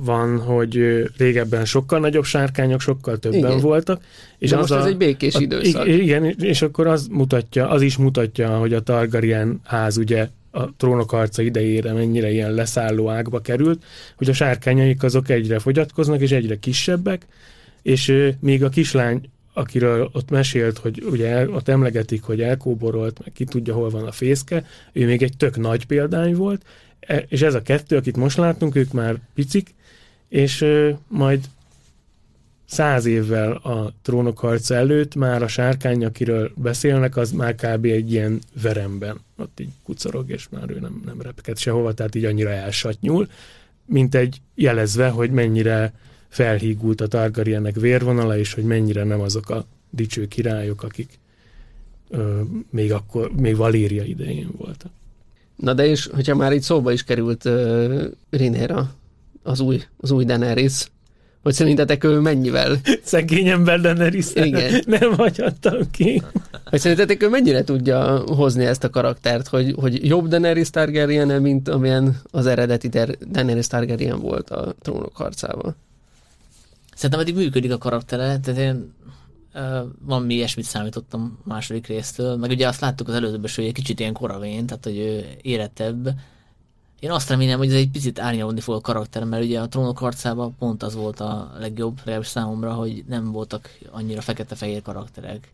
[0.05, 3.61] van, hogy régebben sokkal nagyobb sárkányok, sokkal többen igen.
[3.61, 4.03] voltak.
[4.39, 5.89] És De az most a, ez egy békés a, időszak.
[5.89, 11.13] Igen, és akkor az mutatja, az is mutatja, hogy a Targaryen ház ugye a trónok
[11.13, 13.85] arca idejére mennyire ilyen leszálló ágba került,
[14.17, 17.27] hogy a sárkányaik azok egyre fogyatkoznak, és egyre kisebbek,
[17.83, 23.33] és még a kislány, akiről ott mesélt, hogy ugye el, ott emlegetik, hogy elkóborolt, meg
[23.33, 26.65] ki tudja, hol van a fészke, ő még egy tök nagy példány volt,
[27.01, 29.75] e, és ez a kettő, akit most látunk, ők már picik,
[30.29, 30.65] és
[31.09, 31.41] majd
[32.71, 37.85] száz évvel a trónok harca előtt már a sárkány, akiről beszélnek, az már kb.
[37.85, 42.25] egy ilyen veremben, ott így kucorog, és már ő nem, nem repked sehova, tehát így
[42.25, 43.29] annyira elsatnyul,
[43.85, 45.93] mint egy jelezve, hogy mennyire
[46.29, 51.19] felhígult a Targaryennek vérvonala, és hogy mennyire nem azok a dicső királyok, akik
[52.09, 54.91] ö, még akkor, még Valéria idején voltak.
[55.57, 57.49] Na de és, hogyha már itt szóba is került
[58.31, 58.95] Rinera,
[59.43, 60.91] az új, az új Daenerys,
[61.43, 62.77] hogy szerintetek ő mennyivel?
[63.03, 64.83] Szegény ember Daenerys Igen.
[65.01, 66.23] nem hagyhattam ki.
[66.65, 71.69] Hogy szerintetek ő mennyire tudja hozni ezt a karaktert, hogy, hogy jobb Daenerys targaryen mint
[71.69, 72.89] amilyen az eredeti
[73.31, 75.77] Daenerys Targaryen volt a trónok harcával?
[76.95, 78.93] Szerintem eddig működik a karaktere, tehát én
[79.99, 84.01] van mi ilyesmit számítottam második résztől, meg ugye azt láttuk az előzőben, hogy egy kicsit
[84.01, 86.09] ilyen koravén, tehát hogy ő érettebb,
[87.01, 89.99] én azt remélem, hogy ez egy picit árnyalódni fog a karakter, mert ugye a trónok
[89.99, 95.53] harcában pont az volt a legjobb, legalábbis számomra, hogy nem voltak annyira fekete-fehér karakterek.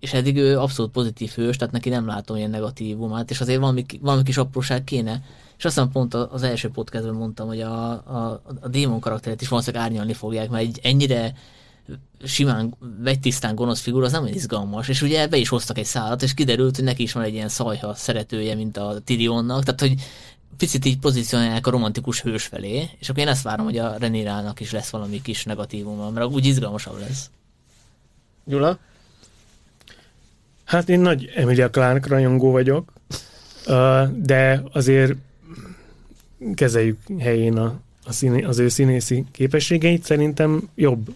[0.00, 3.84] És eddig ő abszolút pozitív hős, tehát neki nem látom ilyen negatívumát, és azért valami,
[4.00, 5.22] valami kis apróság kéne.
[5.58, 9.86] És aztán pont az első podcastben mondtam, hogy a, a, a démon karakteret is valószínűleg
[9.86, 11.34] árnyalni fogják, mert egy ennyire
[12.24, 12.74] simán,
[13.20, 14.88] tisztán gonosz figura, az nem olyan izgalmas.
[14.88, 17.48] És ugye be is hoztak egy szállat, és kiderült, hogy neki is van egy ilyen
[17.48, 19.94] szajha szeretője, mint a Tyrionnak, tehát hogy
[20.56, 24.60] picit így pozícionálják a romantikus hős felé, és akkor én ezt várom, hogy a Renirának
[24.60, 27.30] is lesz valami kis negatívum, mert úgy izgalmasabb lesz.
[28.44, 28.78] Gyula?
[30.64, 32.92] Hát én nagy Emilia Clarke rajongó vagyok,
[34.14, 35.14] de azért
[36.54, 40.04] kezeljük helyén a, a színé, az ő színészi képességeit.
[40.04, 41.14] Szerintem jobb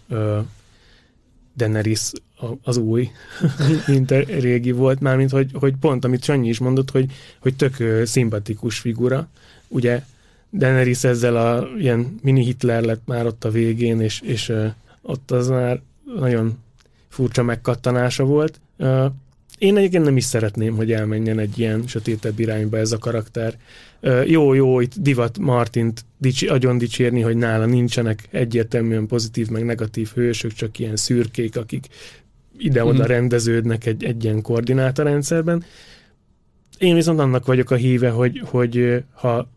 [1.57, 2.13] Daenerys
[2.63, 3.11] az új,
[3.87, 7.77] mint a régi volt, mármint hogy, hogy pont, amit Sanyi is mondott, hogy, hogy tök
[8.05, 9.29] szimpatikus figura.
[9.69, 10.03] Ugye
[10.53, 14.53] Daenerys ezzel a ilyen mini Hitler lett már ott a végén, és, és
[15.03, 15.81] ott az már
[16.19, 16.59] nagyon
[17.09, 18.61] furcsa megkattanása volt.
[19.63, 23.55] Én egyébként nem is szeretném, hogy elmenjen egy ilyen sötétebb irányba ez a karakter.
[24.27, 30.11] Jó, jó, itt divat Martint dicsi, agyon dicsérni, hogy nála nincsenek egyértelműen pozitív meg negatív
[30.15, 31.87] hősök, csak ilyen szürkék, akik
[32.59, 33.07] ide-oda mm.
[33.07, 35.65] rendeződnek egy, egy ilyen koordinátorrendszerben.
[36.79, 39.49] Én viszont annak vagyok a híve, hogy, hogy ha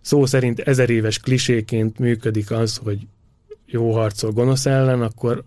[0.00, 2.98] szó szerint ezer éves kliséként működik az, hogy
[3.66, 5.44] jó harcol gonosz ellen, akkor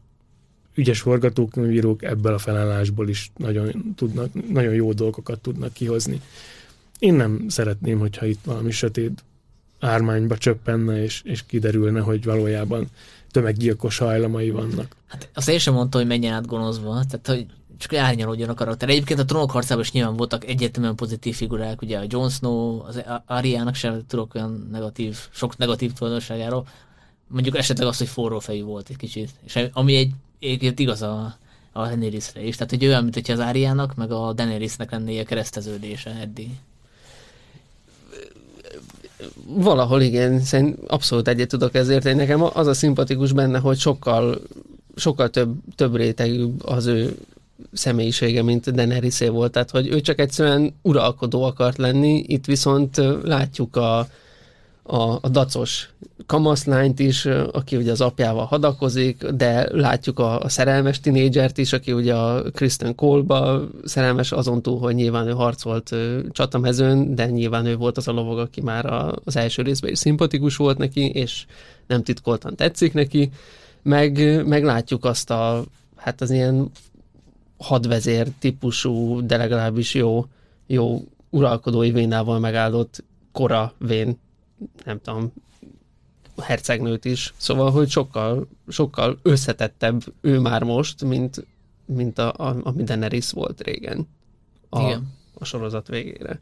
[0.75, 6.21] ügyes forgatókönyvírók ebből a felállásból is nagyon, tudnak, nagyon jó dolgokat tudnak kihozni.
[6.99, 9.23] Én nem szeretném, hogyha itt valami sötét
[9.79, 12.87] ármányba csöppenne, és, és kiderülne, hogy valójában
[13.31, 14.95] tömeggyilkos hajlamai vannak.
[15.07, 17.45] Hát azt én sem mondta, hogy menjen át gonoszba, tehát hogy
[17.77, 18.89] csak árnyalódjon a karakter.
[18.89, 23.03] Egyébként a trónok harcában is nyilván voltak egyértelműen pozitív figurák, ugye a Jon Snow, az
[23.25, 26.67] Ariának sem tudok olyan negatív, sok negatív tulajdonságáról.
[27.27, 29.29] Mondjuk esetleg az, hogy forró fejű volt egy kicsit.
[29.45, 31.37] És ami egy egyébként igaz a,
[31.71, 32.55] a Daenerysre is.
[32.55, 36.49] Tehát, hogy olyan, mint hogyha az Áriának, meg a Daenerysnek lenné a kereszteződése eddig.
[39.45, 42.05] Valahol igen, szerint abszolút egyet tudok ezért.
[42.05, 44.41] Én nekem az a szimpatikus benne, hogy sokkal,
[44.95, 47.17] sokkal több, több rétegű az ő
[47.73, 49.51] személyisége, mint Daenerysé volt.
[49.51, 54.07] Tehát, hogy ő csak egyszerűen uralkodó akart lenni, itt viszont látjuk a,
[54.83, 55.89] a, a dacos
[56.25, 61.91] kamaszlányt is, aki ugye az apjával hadakozik, de látjuk a, a szerelmes tinédzsert is, aki
[61.91, 65.95] ugye a Kristen Cole-ba szerelmes azon túl, hogy nyilván ő harcolt
[66.31, 69.99] csatamezőn, de nyilván ő volt az a lovag, aki már a, az első részben is
[69.99, 71.45] szimpatikus volt neki, és
[71.87, 73.31] nem titkoltan tetszik neki,
[73.81, 75.63] meg, meg látjuk azt a,
[75.95, 76.71] hát az ilyen
[77.57, 80.25] hadvezér típusú, de legalábbis jó,
[80.67, 84.17] jó uralkodói vénával megáldott kora vén
[84.85, 85.33] nem tudom,
[86.41, 91.47] hercegnőt is, szóval, hogy sokkal, sokkal összetettebb ő már most, mint,
[91.85, 94.07] mint a, a, ami Daenerys volt régen
[94.69, 95.13] a, Igen.
[95.33, 96.39] a sorozat végére.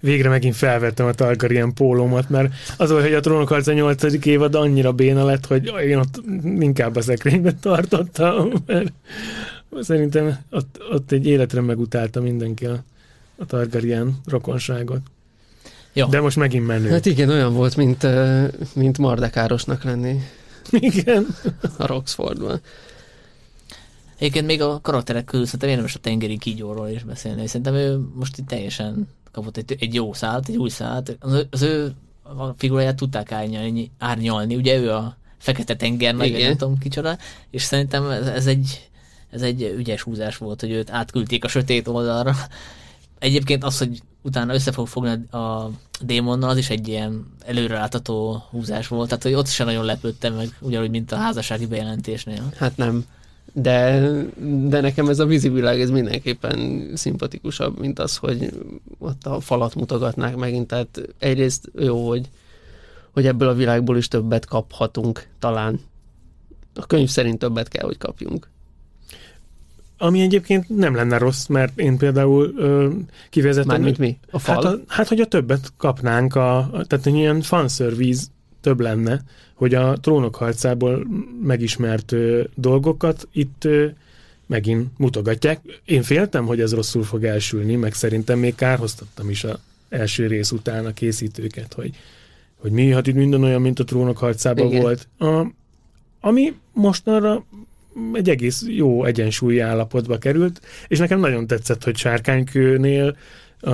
[0.00, 4.26] Végre megint felvettem a Targaryen pólómat, mert az volt, hogy a Trónok harca 8.
[4.26, 8.92] évad annyira béna lett, hogy én ott inkább a szekrényben tartottam, mert
[9.80, 12.84] szerintem ott, ott egy életre megutálta mindenki a,
[13.36, 15.00] a Targaryen rokonságot.
[15.92, 16.06] Ja.
[16.06, 16.90] De most megint menő.
[16.90, 18.06] Hát igen, olyan volt, mint,
[18.74, 20.20] mint Mardekárosnak lenni.
[20.70, 21.26] Igen.
[21.78, 22.60] A Roxfordban.
[24.18, 27.46] Egyébként még a karakterek közül szerintem érdemes a tengeri kígyóról is beszélni.
[27.46, 31.16] Szerintem ő most itt teljesen kapott egy, egy jó szállt, egy új szállt.
[31.20, 34.54] Az, az ő a figuráját tudták árnyalni, árnyalni.
[34.56, 37.18] Ugye ő a Fekete tenger nagy, nem tudom kicsoda,
[37.50, 38.90] és szerintem ez, ez egy
[39.30, 42.34] ez egy ügyes húzás volt, hogy őt átküldték a sötét oldalra.
[43.18, 48.88] Egyébként az, hogy utána össze fog fogni a démonnal, az is egy ilyen előrelátható húzás
[48.88, 52.52] volt, tehát hogy ott sem nagyon lepődtem meg, ugyanúgy, mint a házassági bejelentésnél.
[52.56, 53.04] Hát nem.
[53.52, 54.08] De,
[54.66, 58.50] de nekem ez a vízivilág ez mindenképpen szimpatikusabb, mint az, hogy
[58.98, 60.66] ott a falat mutogatnák megint.
[60.66, 62.28] Tehát egyrészt jó, hogy,
[63.10, 65.80] hogy ebből a világból is többet kaphatunk talán.
[66.74, 68.50] A könyv szerint többet kell, hogy kapjunk.
[70.02, 72.90] Ami egyébként nem lenne rossz, mert én például ö,
[73.30, 73.68] kivezetem...
[73.68, 74.18] Mármint mi?
[74.30, 74.54] A fal?
[74.54, 78.24] Hát, a, hát, hogy a többet kapnánk, a, a, tehát egy ilyen fanservice
[78.60, 79.20] több lenne,
[79.54, 81.06] hogy a trónok harcából
[81.42, 83.86] megismert ö, dolgokat itt ö,
[84.46, 85.60] megint mutogatják.
[85.84, 90.50] Én féltem, hogy ez rosszul fog elsülni, meg szerintem még kárhoztattam is a első rész
[90.50, 91.90] után a készítőket, hogy,
[92.56, 94.80] hogy mi, hát itt minden olyan, mint a trónok harcában Igen.
[94.80, 95.08] volt.
[95.18, 95.46] A,
[96.20, 97.44] ami mostanra
[98.12, 103.16] egy egész jó egyensúlyi állapotba került, és nekem nagyon tetszett, hogy Sárkánykőnél
[103.60, 103.72] a,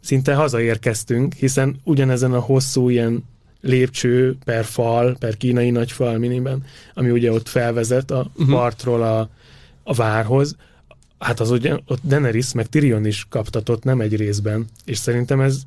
[0.00, 3.24] szinte hazaérkeztünk, hiszen ugyanezen a hosszú ilyen
[3.60, 8.54] lépcső per fal, per kínai nagyfal miniben, ami ugye ott felvezet a uh-huh.
[8.54, 9.28] partról a,
[9.82, 10.56] a várhoz,
[11.18, 15.62] hát az ugye ott Daenerys meg Tyrion is kaptatott, nem egy részben, és szerintem ez,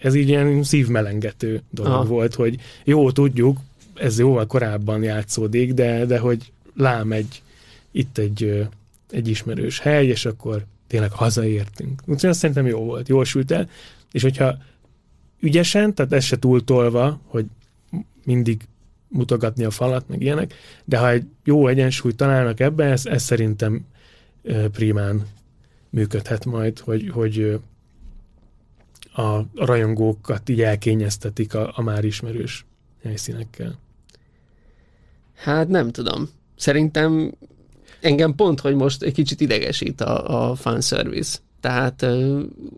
[0.00, 2.04] ez így ilyen szívmelengető dolog Aha.
[2.04, 3.58] volt, hogy jó, tudjuk,
[3.94, 7.42] ez jóval korábban játszódik, de, de hogy lám egy,
[7.90, 8.68] itt egy,
[9.10, 12.02] egy ismerős hely, és akkor tényleg hazaértünk.
[12.06, 13.68] Úgyhogy azt szerintem jó volt, jól sült el,
[14.12, 14.58] és hogyha
[15.40, 17.46] ügyesen, tehát ez se túl tolva, hogy
[18.24, 18.60] mindig
[19.08, 23.86] mutogatni a falat, meg ilyenek, de ha egy jó egyensúlyt találnak ebbe, ez, ez szerintem
[24.72, 25.26] primán
[25.90, 27.60] működhet majd, hogy, hogy
[29.12, 32.64] a rajongókat így elkényeztetik a, a már ismerős
[33.02, 33.78] helyszínekkel.
[35.34, 36.28] Hát nem tudom.
[36.58, 37.32] Szerintem
[38.00, 41.38] engem pont, hogy most egy kicsit idegesít a, a fanservice.
[41.60, 42.02] Tehát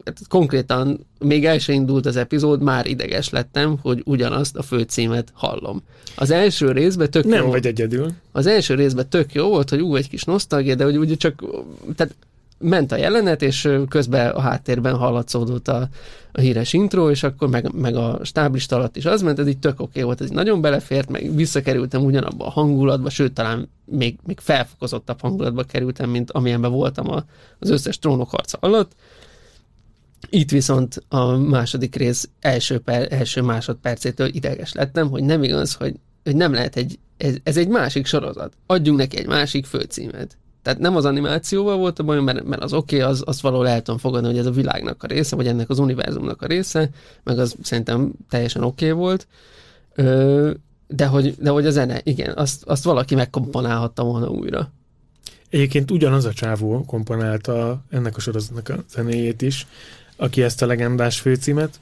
[0.05, 5.29] hát konkrétan még el sem indult az epizód, már ideges lettem, hogy ugyanazt a főcímet
[5.33, 5.83] hallom.
[6.16, 8.12] Az első részben tök Nem jó, vagy egyedül.
[8.33, 11.45] Az első részben tök jó volt, hogy ú, egy kis nosztalgia, de hogy ugye csak,
[11.97, 12.14] tehát
[12.61, 15.88] ment a jelenet, és közben a háttérben hallatszódott a,
[16.33, 19.59] a híres intro, és akkor meg, meg a stáblista alatt is az ment, ez így
[19.59, 24.18] tök oké okay volt, ez nagyon belefért, meg visszakerültem ugyanabba a hangulatba, sőt, talán még,
[24.27, 27.25] még felfokozottabb hangulatba kerültem, mint amilyenben voltam a,
[27.59, 28.92] az összes trónok harca alatt.
[30.29, 35.94] Itt viszont a második rész első, per, első másodpercétől ideges lettem, hogy nem igaz, hogy,
[36.25, 38.53] hogy nem lehet egy, ez, ez egy másik sorozat.
[38.66, 40.38] Adjunk neki egy másik főcímet.
[40.62, 43.62] Tehát nem az animációval volt a bajom, mert, mert az oké, okay, az, az való
[43.62, 46.90] el fogadni, hogy ez a világnak a része, vagy ennek az univerzumnak a része,
[47.25, 49.27] meg az szerintem teljesen oké okay volt.
[49.94, 50.51] Ö,
[50.87, 54.70] de hogy, de hogy a zene, igen, azt, azt valaki megkomponálhatta volna újra.
[55.51, 59.66] Egyébként ugyanaz a csávó komponálta ennek a sorozatnak a zenéjét is,
[60.16, 61.81] aki ezt a legendás főcímet.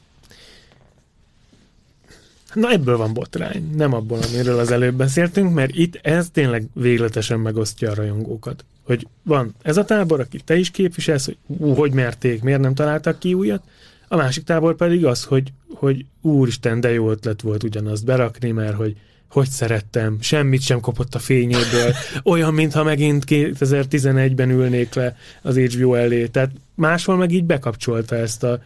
[2.55, 7.41] Na ebből van botrány, nem abból, amiről az előbb beszéltünk, mert itt ez tényleg végletesen
[7.41, 8.65] megosztja a rajongókat.
[8.83, 12.75] Hogy van ez a tábor, aki te is képviselsz, hogy ú, hogy merték, miért nem
[12.75, 13.63] találtak ki újat,
[14.09, 18.75] a másik tábor pedig az, hogy, hogy úristen, de jó ötlet volt ugyanazt berakni, mert
[18.75, 18.97] hogy
[19.31, 25.95] hogy szerettem, semmit sem kopott a fényéből, olyan, mintha megint 2011-ben ülnék le az HBO
[25.95, 26.27] elé.
[26.27, 28.63] Tehát máshol meg így bekapcsolta ezt, a,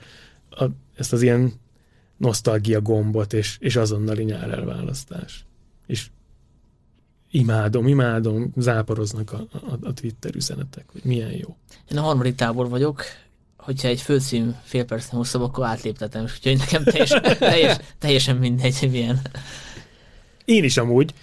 [0.51, 0.65] a,
[0.97, 1.53] ezt az ilyen
[2.23, 5.45] nosztalgia gombot, és, és azonnali nyár elválasztás.
[5.87, 6.07] És
[7.31, 11.57] imádom, imádom, záporoznak a, a, a Twitter üzenetek, hogy milyen jó.
[11.91, 13.03] Én a harmadik tábor vagyok,
[13.57, 18.91] hogyha egy főcím fél percen hosszabb, akkor átléptetem, úgyhogy nekem teljesen, teljes, teljesen mindegy, hogy
[18.91, 19.21] milyen.
[20.45, 21.15] Én is amúgy,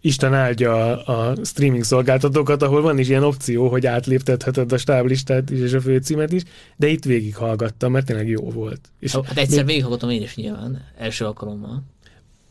[0.00, 5.50] Isten áldja a, a streaming szolgáltatókat, ahol van is ilyen opció, hogy átléptetheted a stáblistát
[5.50, 6.42] is és a főcímet is,
[6.76, 8.80] de itt végighallgattam, mert tényleg jó volt.
[8.98, 9.66] És hát egyszer még...
[9.66, 11.82] végighallgattam én is nyilván, első alkalommal.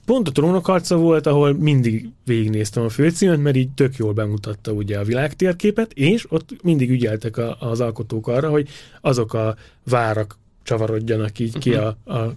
[0.05, 4.99] Pont a trónokharca volt, ahol mindig végignéztem a főcímet, mert így tök jól bemutatta ugye
[4.99, 8.69] a világtérképet, és ott mindig ügyeltek a, az alkotók arra, hogy
[9.01, 11.93] azok a várak csavarodjanak így ki uh-huh.
[12.03, 12.33] a, a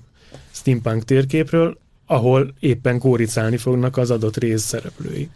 [0.51, 1.79] steampunk térképről,
[2.13, 5.29] ahol éppen kóricálni fognak az adott rész szereplői.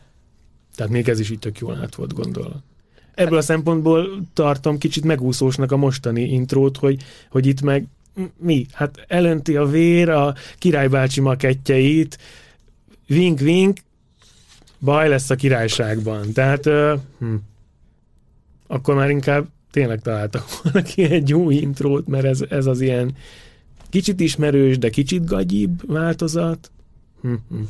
[0.75, 2.63] Tehát még ez is így tök jól át volt gondolva.
[3.15, 7.87] Ebből a szempontból tartom kicsit megúszósnak a mostani intrót, hogy, hogy itt meg
[8.37, 8.67] mi?
[8.73, 12.19] Hát elönti a vér a királybácsi makettjeit,
[13.07, 13.79] vink-vink,
[14.79, 16.33] baj lesz a királyságban.
[16.33, 17.35] Tehát uh, hm,
[18.67, 23.15] akkor már inkább tényleg találtak volna ki egy jó intrót, mert ez, ez az ilyen
[23.89, 26.71] kicsit ismerős, de kicsit gagyibb változat.
[27.21, 27.63] Hm-hm.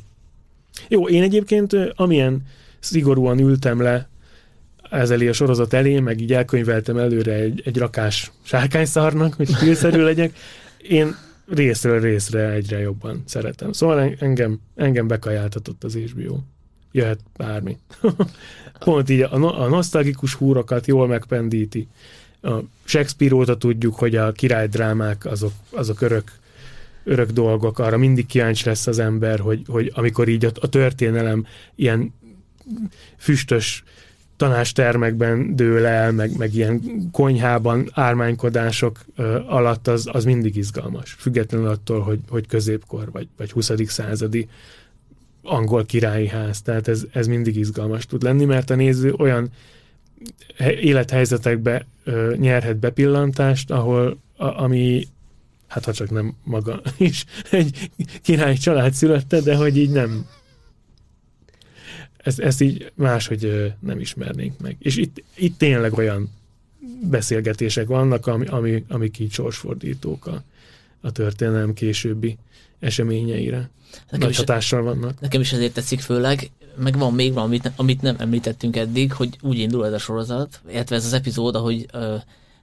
[0.89, 2.43] Jó, én egyébként amilyen
[2.79, 4.09] szigorúan ültem le
[4.91, 10.37] ezzel a sorozat elé, meg így elkönyveltem előre egy, egy rakás sárkányszarnak, hogy stílszerű legyek,
[10.89, 11.15] én
[11.49, 13.73] részről részre egyre jobban szeretem.
[13.73, 16.39] Szóval engem, engem bekajáltatott az HBO.
[16.93, 17.79] Jöhet bármi.
[18.85, 21.89] Pont így a, a nosztalgikus húrokat jól megpendíti.
[22.43, 26.33] A Shakespeare óta tudjuk, hogy a királydrámák azok, azok örök,
[27.05, 31.47] örök dolgok, arra mindig kíváncsi lesz az ember, hogy, hogy amikor így a, a történelem
[31.75, 32.15] ilyen
[33.17, 33.85] füstös
[34.37, 36.81] tanástermekben dől el, meg, meg ilyen
[37.13, 43.53] konyhában ármánykodások ö, alatt az, az mindig izgalmas, függetlenül attól, hogy, hogy középkor vagy, vagy
[43.53, 43.71] 20.
[43.87, 44.49] századi
[45.43, 49.49] angol királyi ház, tehát ez, ez mindig izgalmas tud lenni, mert a néző olyan
[50.59, 55.07] élethelyzetekbe ö, nyerhet bepillantást, ahol a, ami
[55.67, 57.91] hát ha csak nem maga is egy
[58.23, 60.27] királyi család szülötte, de hogy így nem
[62.27, 64.77] ezt, ezt így máshogy nem ismernénk meg.
[64.79, 66.31] És itt, itt tényleg olyan
[67.11, 70.43] beszélgetések vannak, ami, ami, amik így sorsfordítók a,
[71.01, 72.39] a történelem későbbi
[72.79, 73.71] eseményeire.
[74.05, 75.21] Nekem Nagy is, hatással vannak.
[75.21, 79.59] Nekem is ezért tetszik főleg, meg van még valami, amit, nem említettünk eddig, hogy úgy
[79.59, 81.87] indul ez a sorozat, illetve ez az epizód, ahogy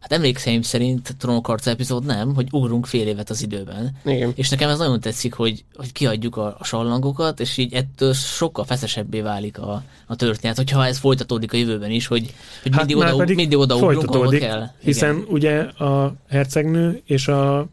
[0.04, 3.98] hát emlékszeim szerint trónokharca epizód nem, hogy ugrunk fél évet az időben.
[4.06, 4.32] Igen.
[4.36, 8.66] És nekem ez nagyon tetszik, hogy, hogy kiadjuk a, a sallangokat, és így ettől sokkal
[8.66, 12.34] feszesebbé válik a, a történet, hogyha ez folytatódik a jövőben is, hogy,
[12.64, 14.70] hogy hát mindig, oda, mindig oda ugrunk, ahol kell.
[14.80, 15.28] Hiszen Igen.
[15.30, 17.68] ugye a hercegnő és a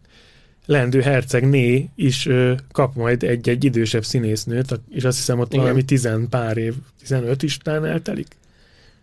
[0.71, 5.65] lendő hercegné is ö, kap majd egy-egy idősebb színésznőt, és azt hiszem ott Igen.
[5.65, 8.37] valami tizen pár év, 15 is talán eltelik.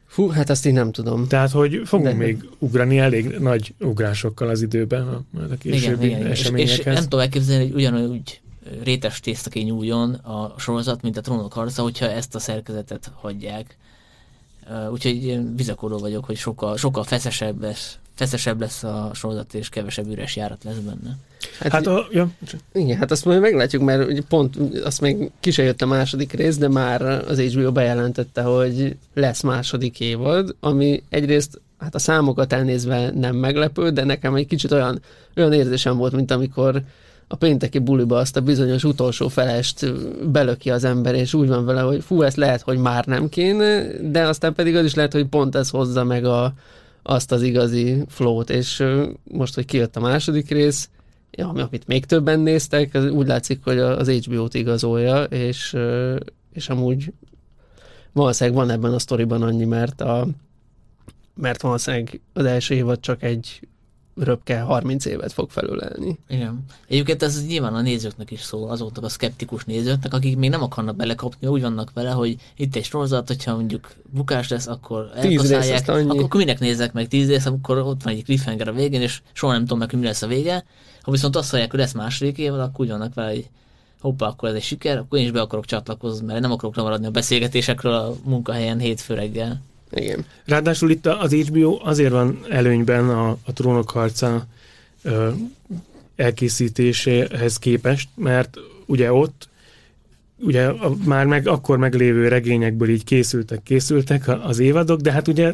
[0.06, 1.28] Fú, hát ezt én nem tudom.
[1.28, 2.16] Tehát, hogy fogunk De...
[2.16, 6.32] még ugrani elég nagy ugrásokkal az időben, a, a későbbi igen, igen.
[6.32, 6.80] eseményekhez.
[6.80, 8.42] És, és nem tudom elképzelni, hogy ugyanúgy
[8.84, 13.78] rétes tészta nyúljon a sorozat, mint a trónok harca, hogyha ezt a szerkezetet hagyják.
[14.92, 20.08] Úgyhogy én bizakodó vagyok, hogy sokkal, sokkal feszesebb lesz, feszesebb lesz a sorozat, és kevesebb
[20.12, 21.18] üres járat lesz benne.
[21.60, 22.30] Hát, hát a, ja.
[22.74, 26.58] Igen, hát azt majd meglátjuk, mert ugye pont azt még ki jött a második rész,
[26.58, 33.12] de már az HBO bejelentette, hogy lesz második évad, ami egyrészt hát a számokat elnézve
[33.12, 35.02] nem meglepő, de nekem egy kicsit olyan,
[35.36, 36.82] olyan érzésem volt, mint amikor
[37.28, 39.94] a pénteki buliba azt a bizonyos utolsó felest
[40.32, 43.84] belöki az ember, és úgy van vele, hogy fú, ezt lehet, hogy már nem kéne,
[44.02, 46.54] de aztán pedig az is lehet, hogy pont ez hozza meg a,
[47.08, 48.84] azt az igazi flót, és
[49.24, 50.90] most, hogy kijött a második rész,
[51.32, 55.76] ja, amit még többen néztek, az úgy látszik, hogy az HBO-t igazolja, és,
[56.54, 57.14] és amúgy
[58.12, 60.28] valószínűleg van ebben a sztoriban annyi, mert a
[61.34, 63.68] mert valószínűleg az első évad csak egy
[64.20, 66.20] röpke 30 évet fog felülelni.
[66.28, 66.66] Igen.
[66.88, 70.96] Egyébként ez nyilván a nézőknek is szól, azoknak a szkeptikus nézőknek, akik még nem akarnak
[70.96, 76.40] belekapni, úgy vannak vele, hogy itt egy sorozat, hogyha mondjuk bukás lesz, akkor elkaszálják, akkor
[76.40, 79.62] minek nézzek meg tíz rész, akkor ott van egy cliffhanger a végén, és soha nem
[79.62, 80.66] tudom meg, hogy mi lesz a vége.
[81.02, 83.48] Ha viszont azt hallják, hogy lesz második év, akkor úgy vannak vele, hogy
[84.02, 87.06] hoppá, akkor ez egy siker, akkor én is be akarok csatlakozni, mert nem akarok lemaradni
[87.06, 89.62] a beszélgetésekről a munkahelyen hétfő reggel.
[89.92, 90.26] Igen.
[90.46, 94.46] Ráadásul itt az HBO azért van előnyben a, a trónok harca
[95.02, 95.30] ö,
[96.16, 99.50] elkészítéséhez képest, mert ugye ott
[100.40, 105.54] ugye a, már meg akkor meglévő regényekből így készültek, készültek az évadok, de hát ugye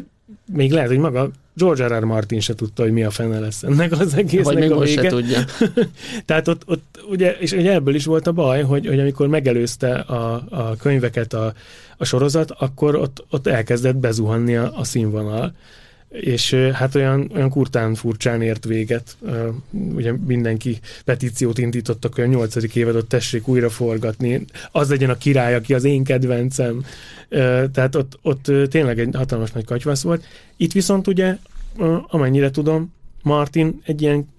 [0.52, 1.98] még lehet, hogy maga George R.
[2.00, 2.04] R.
[2.04, 5.02] Martin se tudta, hogy mi a fene lesz ennek az egésznek Vagy még a vége.
[5.02, 5.44] Se tudja.
[6.26, 9.94] Tehát ott, ott ugye, és ugye ebből is volt a baj, hogy, hogy amikor megelőzte
[9.94, 11.52] a, a könyveket a,
[11.96, 15.54] a sorozat, akkor ott, ott elkezdett bezuhanni a, a színvonal
[16.20, 19.16] és hát olyan, olyan kurtán furcsán ért véget.
[19.70, 25.74] Ugye mindenki petíciót indítottak, a nyolcadik évadot tessék újra forgatni, az legyen a király, aki
[25.74, 26.84] az én kedvencem.
[27.72, 30.24] Tehát ott, ott tényleg egy hatalmas nagy katyvasz volt.
[30.56, 31.36] Itt viszont ugye,
[32.06, 32.92] amennyire tudom,
[33.22, 34.32] Martin egy ilyen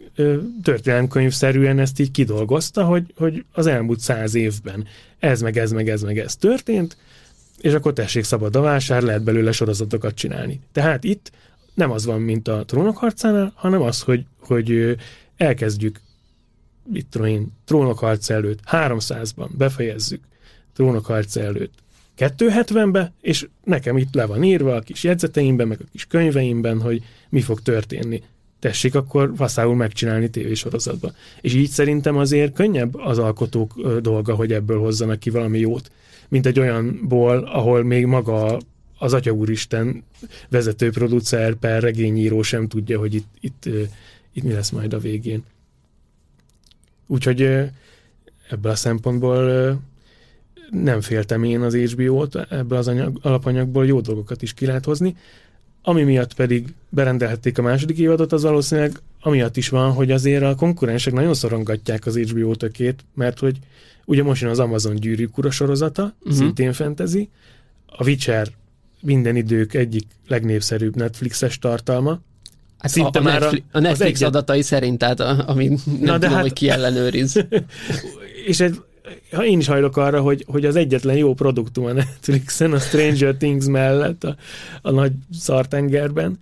[0.64, 4.86] történelemkönyvszerűen ezt így kidolgozta, hogy, hogy az elmúlt száz évben
[5.20, 6.98] ez meg ez meg ez meg ez történt,
[7.62, 10.60] és akkor tessék szabad a vásár, lehet belőle sorozatokat csinálni.
[10.72, 11.32] Tehát itt
[11.76, 14.98] nem az van, mint a trónok harcánál, hanem az, hogy, hogy
[15.38, 16.02] elkezdjük,
[16.84, 20.22] mit tudom én, trónok harca előtt 300-ban befejezzük
[20.74, 21.74] trónok harca előtt
[22.18, 27.04] 270-be, és nekem itt le van írva a kis jegyzeteimben, meg a kis könyveimben, hogy
[27.30, 28.24] mi fog történni.
[28.60, 31.14] Tessék akkor vaszául megcsinálni tévésorozatban.
[31.42, 35.92] És így szerintem azért könnyebb az alkotók dolga, hogy ebből hozzanak ki valami jót,
[36.30, 38.60] mint egy olyanból, ahol még maga
[38.98, 40.04] az Atya Úristen
[40.50, 43.66] vezető producer per regényíró sem tudja, hogy itt, itt,
[44.34, 45.44] itt mi lesz majd a végén.
[47.08, 47.42] Úgyhogy
[48.50, 49.80] ebből a szempontból
[50.70, 55.16] nem féltem én az HBO-t, ebből az anyag, alapanyagból jó dolgokat is ki lehet hozni.
[55.82, 60.56] Ami miatt pedig berendelhették a második évadot, az valószínűleg amiatt is van, hogy azért a
[60.56, 63.58] konkurensek nagyon szorongatják az HBO tökét, mert hogy
[64.06, 66.34] ugye most jön az Amazon gyűrűk ura sorozata, uh-huh.
[66.38, 67.30] szintén fantasy,
[67.86, 68.48] a Witcher
[69.02, 72.20] minden idők egyik legnépszerűbb Netflixes tartalma.
[72.78, 74.28] Hát Szinte a, már Netflix, a Netflix egyet...
[74.28, 76.42] adatai szerint, tehát ami nem Na, de tudom, hát...
[76.42, 77.46] hogy ki ellenőriz.
[78.48, 78.82] és egy,
[79.32, 83.36] ha én is hajlok arra, hogy, hogy az egyetlen jó produktum a Netflixen, a Stranger
[83.36, 84.36] Things mellett a,
[84.82, 86.38] a nagy szartengerben.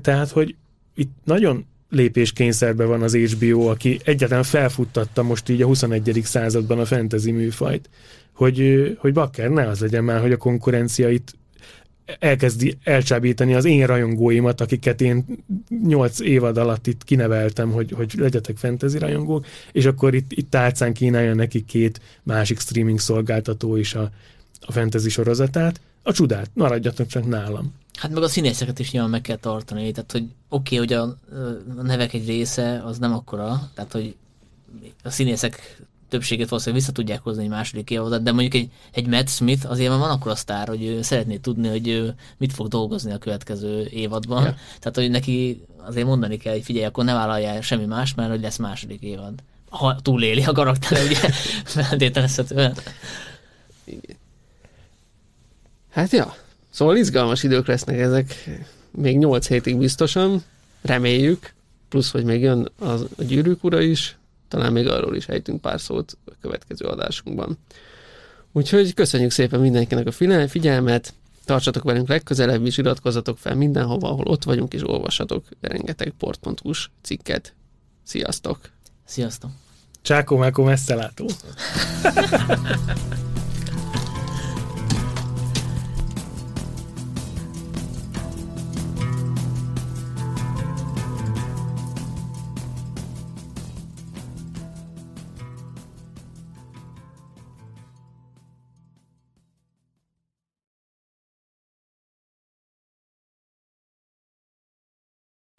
[0.00, 0.54] Tehát, hogy
[0.94, 6.20] itt nagyon lépéskényszerben van az HBO, aki egyáltalán felfuttatta most így a 21.
[6.24, 7.90] században a fantasy műfajt,
[8.34, 11.34] hogy, hogy bakker, ne az legyen már, hogy a konkurencia itt
[12.18, 15.24] elkezdi elcsábítani az én rajongóimat, akiket én
[15.82, 20.92] nyolc évad alatt itt kineveltem, hogy, hogy legyetek fantasy rajongók, és akkor itt, itt tárcán
[20.92, 24.10] kínálja neki két másik streaming szolgáltató is a,
[24.60, 25.80] a fantasy sorozatát.
[26.02, 27.74] A csodát, maradjatok csak nálam.
[27.94, 31.02] Hát meg a színészeket is nyilván meg kell tartani, tehát hogy oké, okay, hogy a,
[31.78, 34.16] a nevek egy része az nem akkora, tehát hogy
[35.02, 39.28] a színészek többséget valószínűleg vissza tudják hozni egy második évadot, de mondjuk egy, egy Matt
[39.28, 42.68] Smith azért már van akkor a sztár, hogy ő szeretné tudni, hogy ő mit fog
[42.68, 44.42] dolgozni a következő évadban.
[44.42, 44.54] Ja.
[44.78, 48.40] Tehát, hogy neki azért mondani kell, hogy figyelj, akkor ne vállalja semmi más, mert hogy
[48.40, 49.34] lesz második évad.
[49.68, 51.18] Ha túléli a karakter, ugye
[51.64, 52.76] feltételezhetően.
[55.90, 56.34] Hát ja,
[56.70, 58.48] szóval izgalmas idők lesznek ezek,
[58.90, 60.42] még 8 hétig biztosan,
[60.82, 61.54] reméljük,
[61.88, 64.18] plusz, hogy még jön az, a gyűrűk ura is,
[64.50, 67.58] talán még arról is ejtünk pár szót a következő adásunkban.
[68.52, 70.12] Úgyhogy köszönjük szépen mindenkinek a
[70.48, 76.90] figyelmet, tartsatok velünk legközelebb is, iratkozzatok fel mindenhova, ahol ott vagyunk, és olvassatok rengeteg port.hu-s
[77.02, 77.54] cikket.
[78.02, 78.58] Sziasztok!
[79.04, 79.50] Sziasztok!
[80.02, 81.12] Csákó, mákó, messze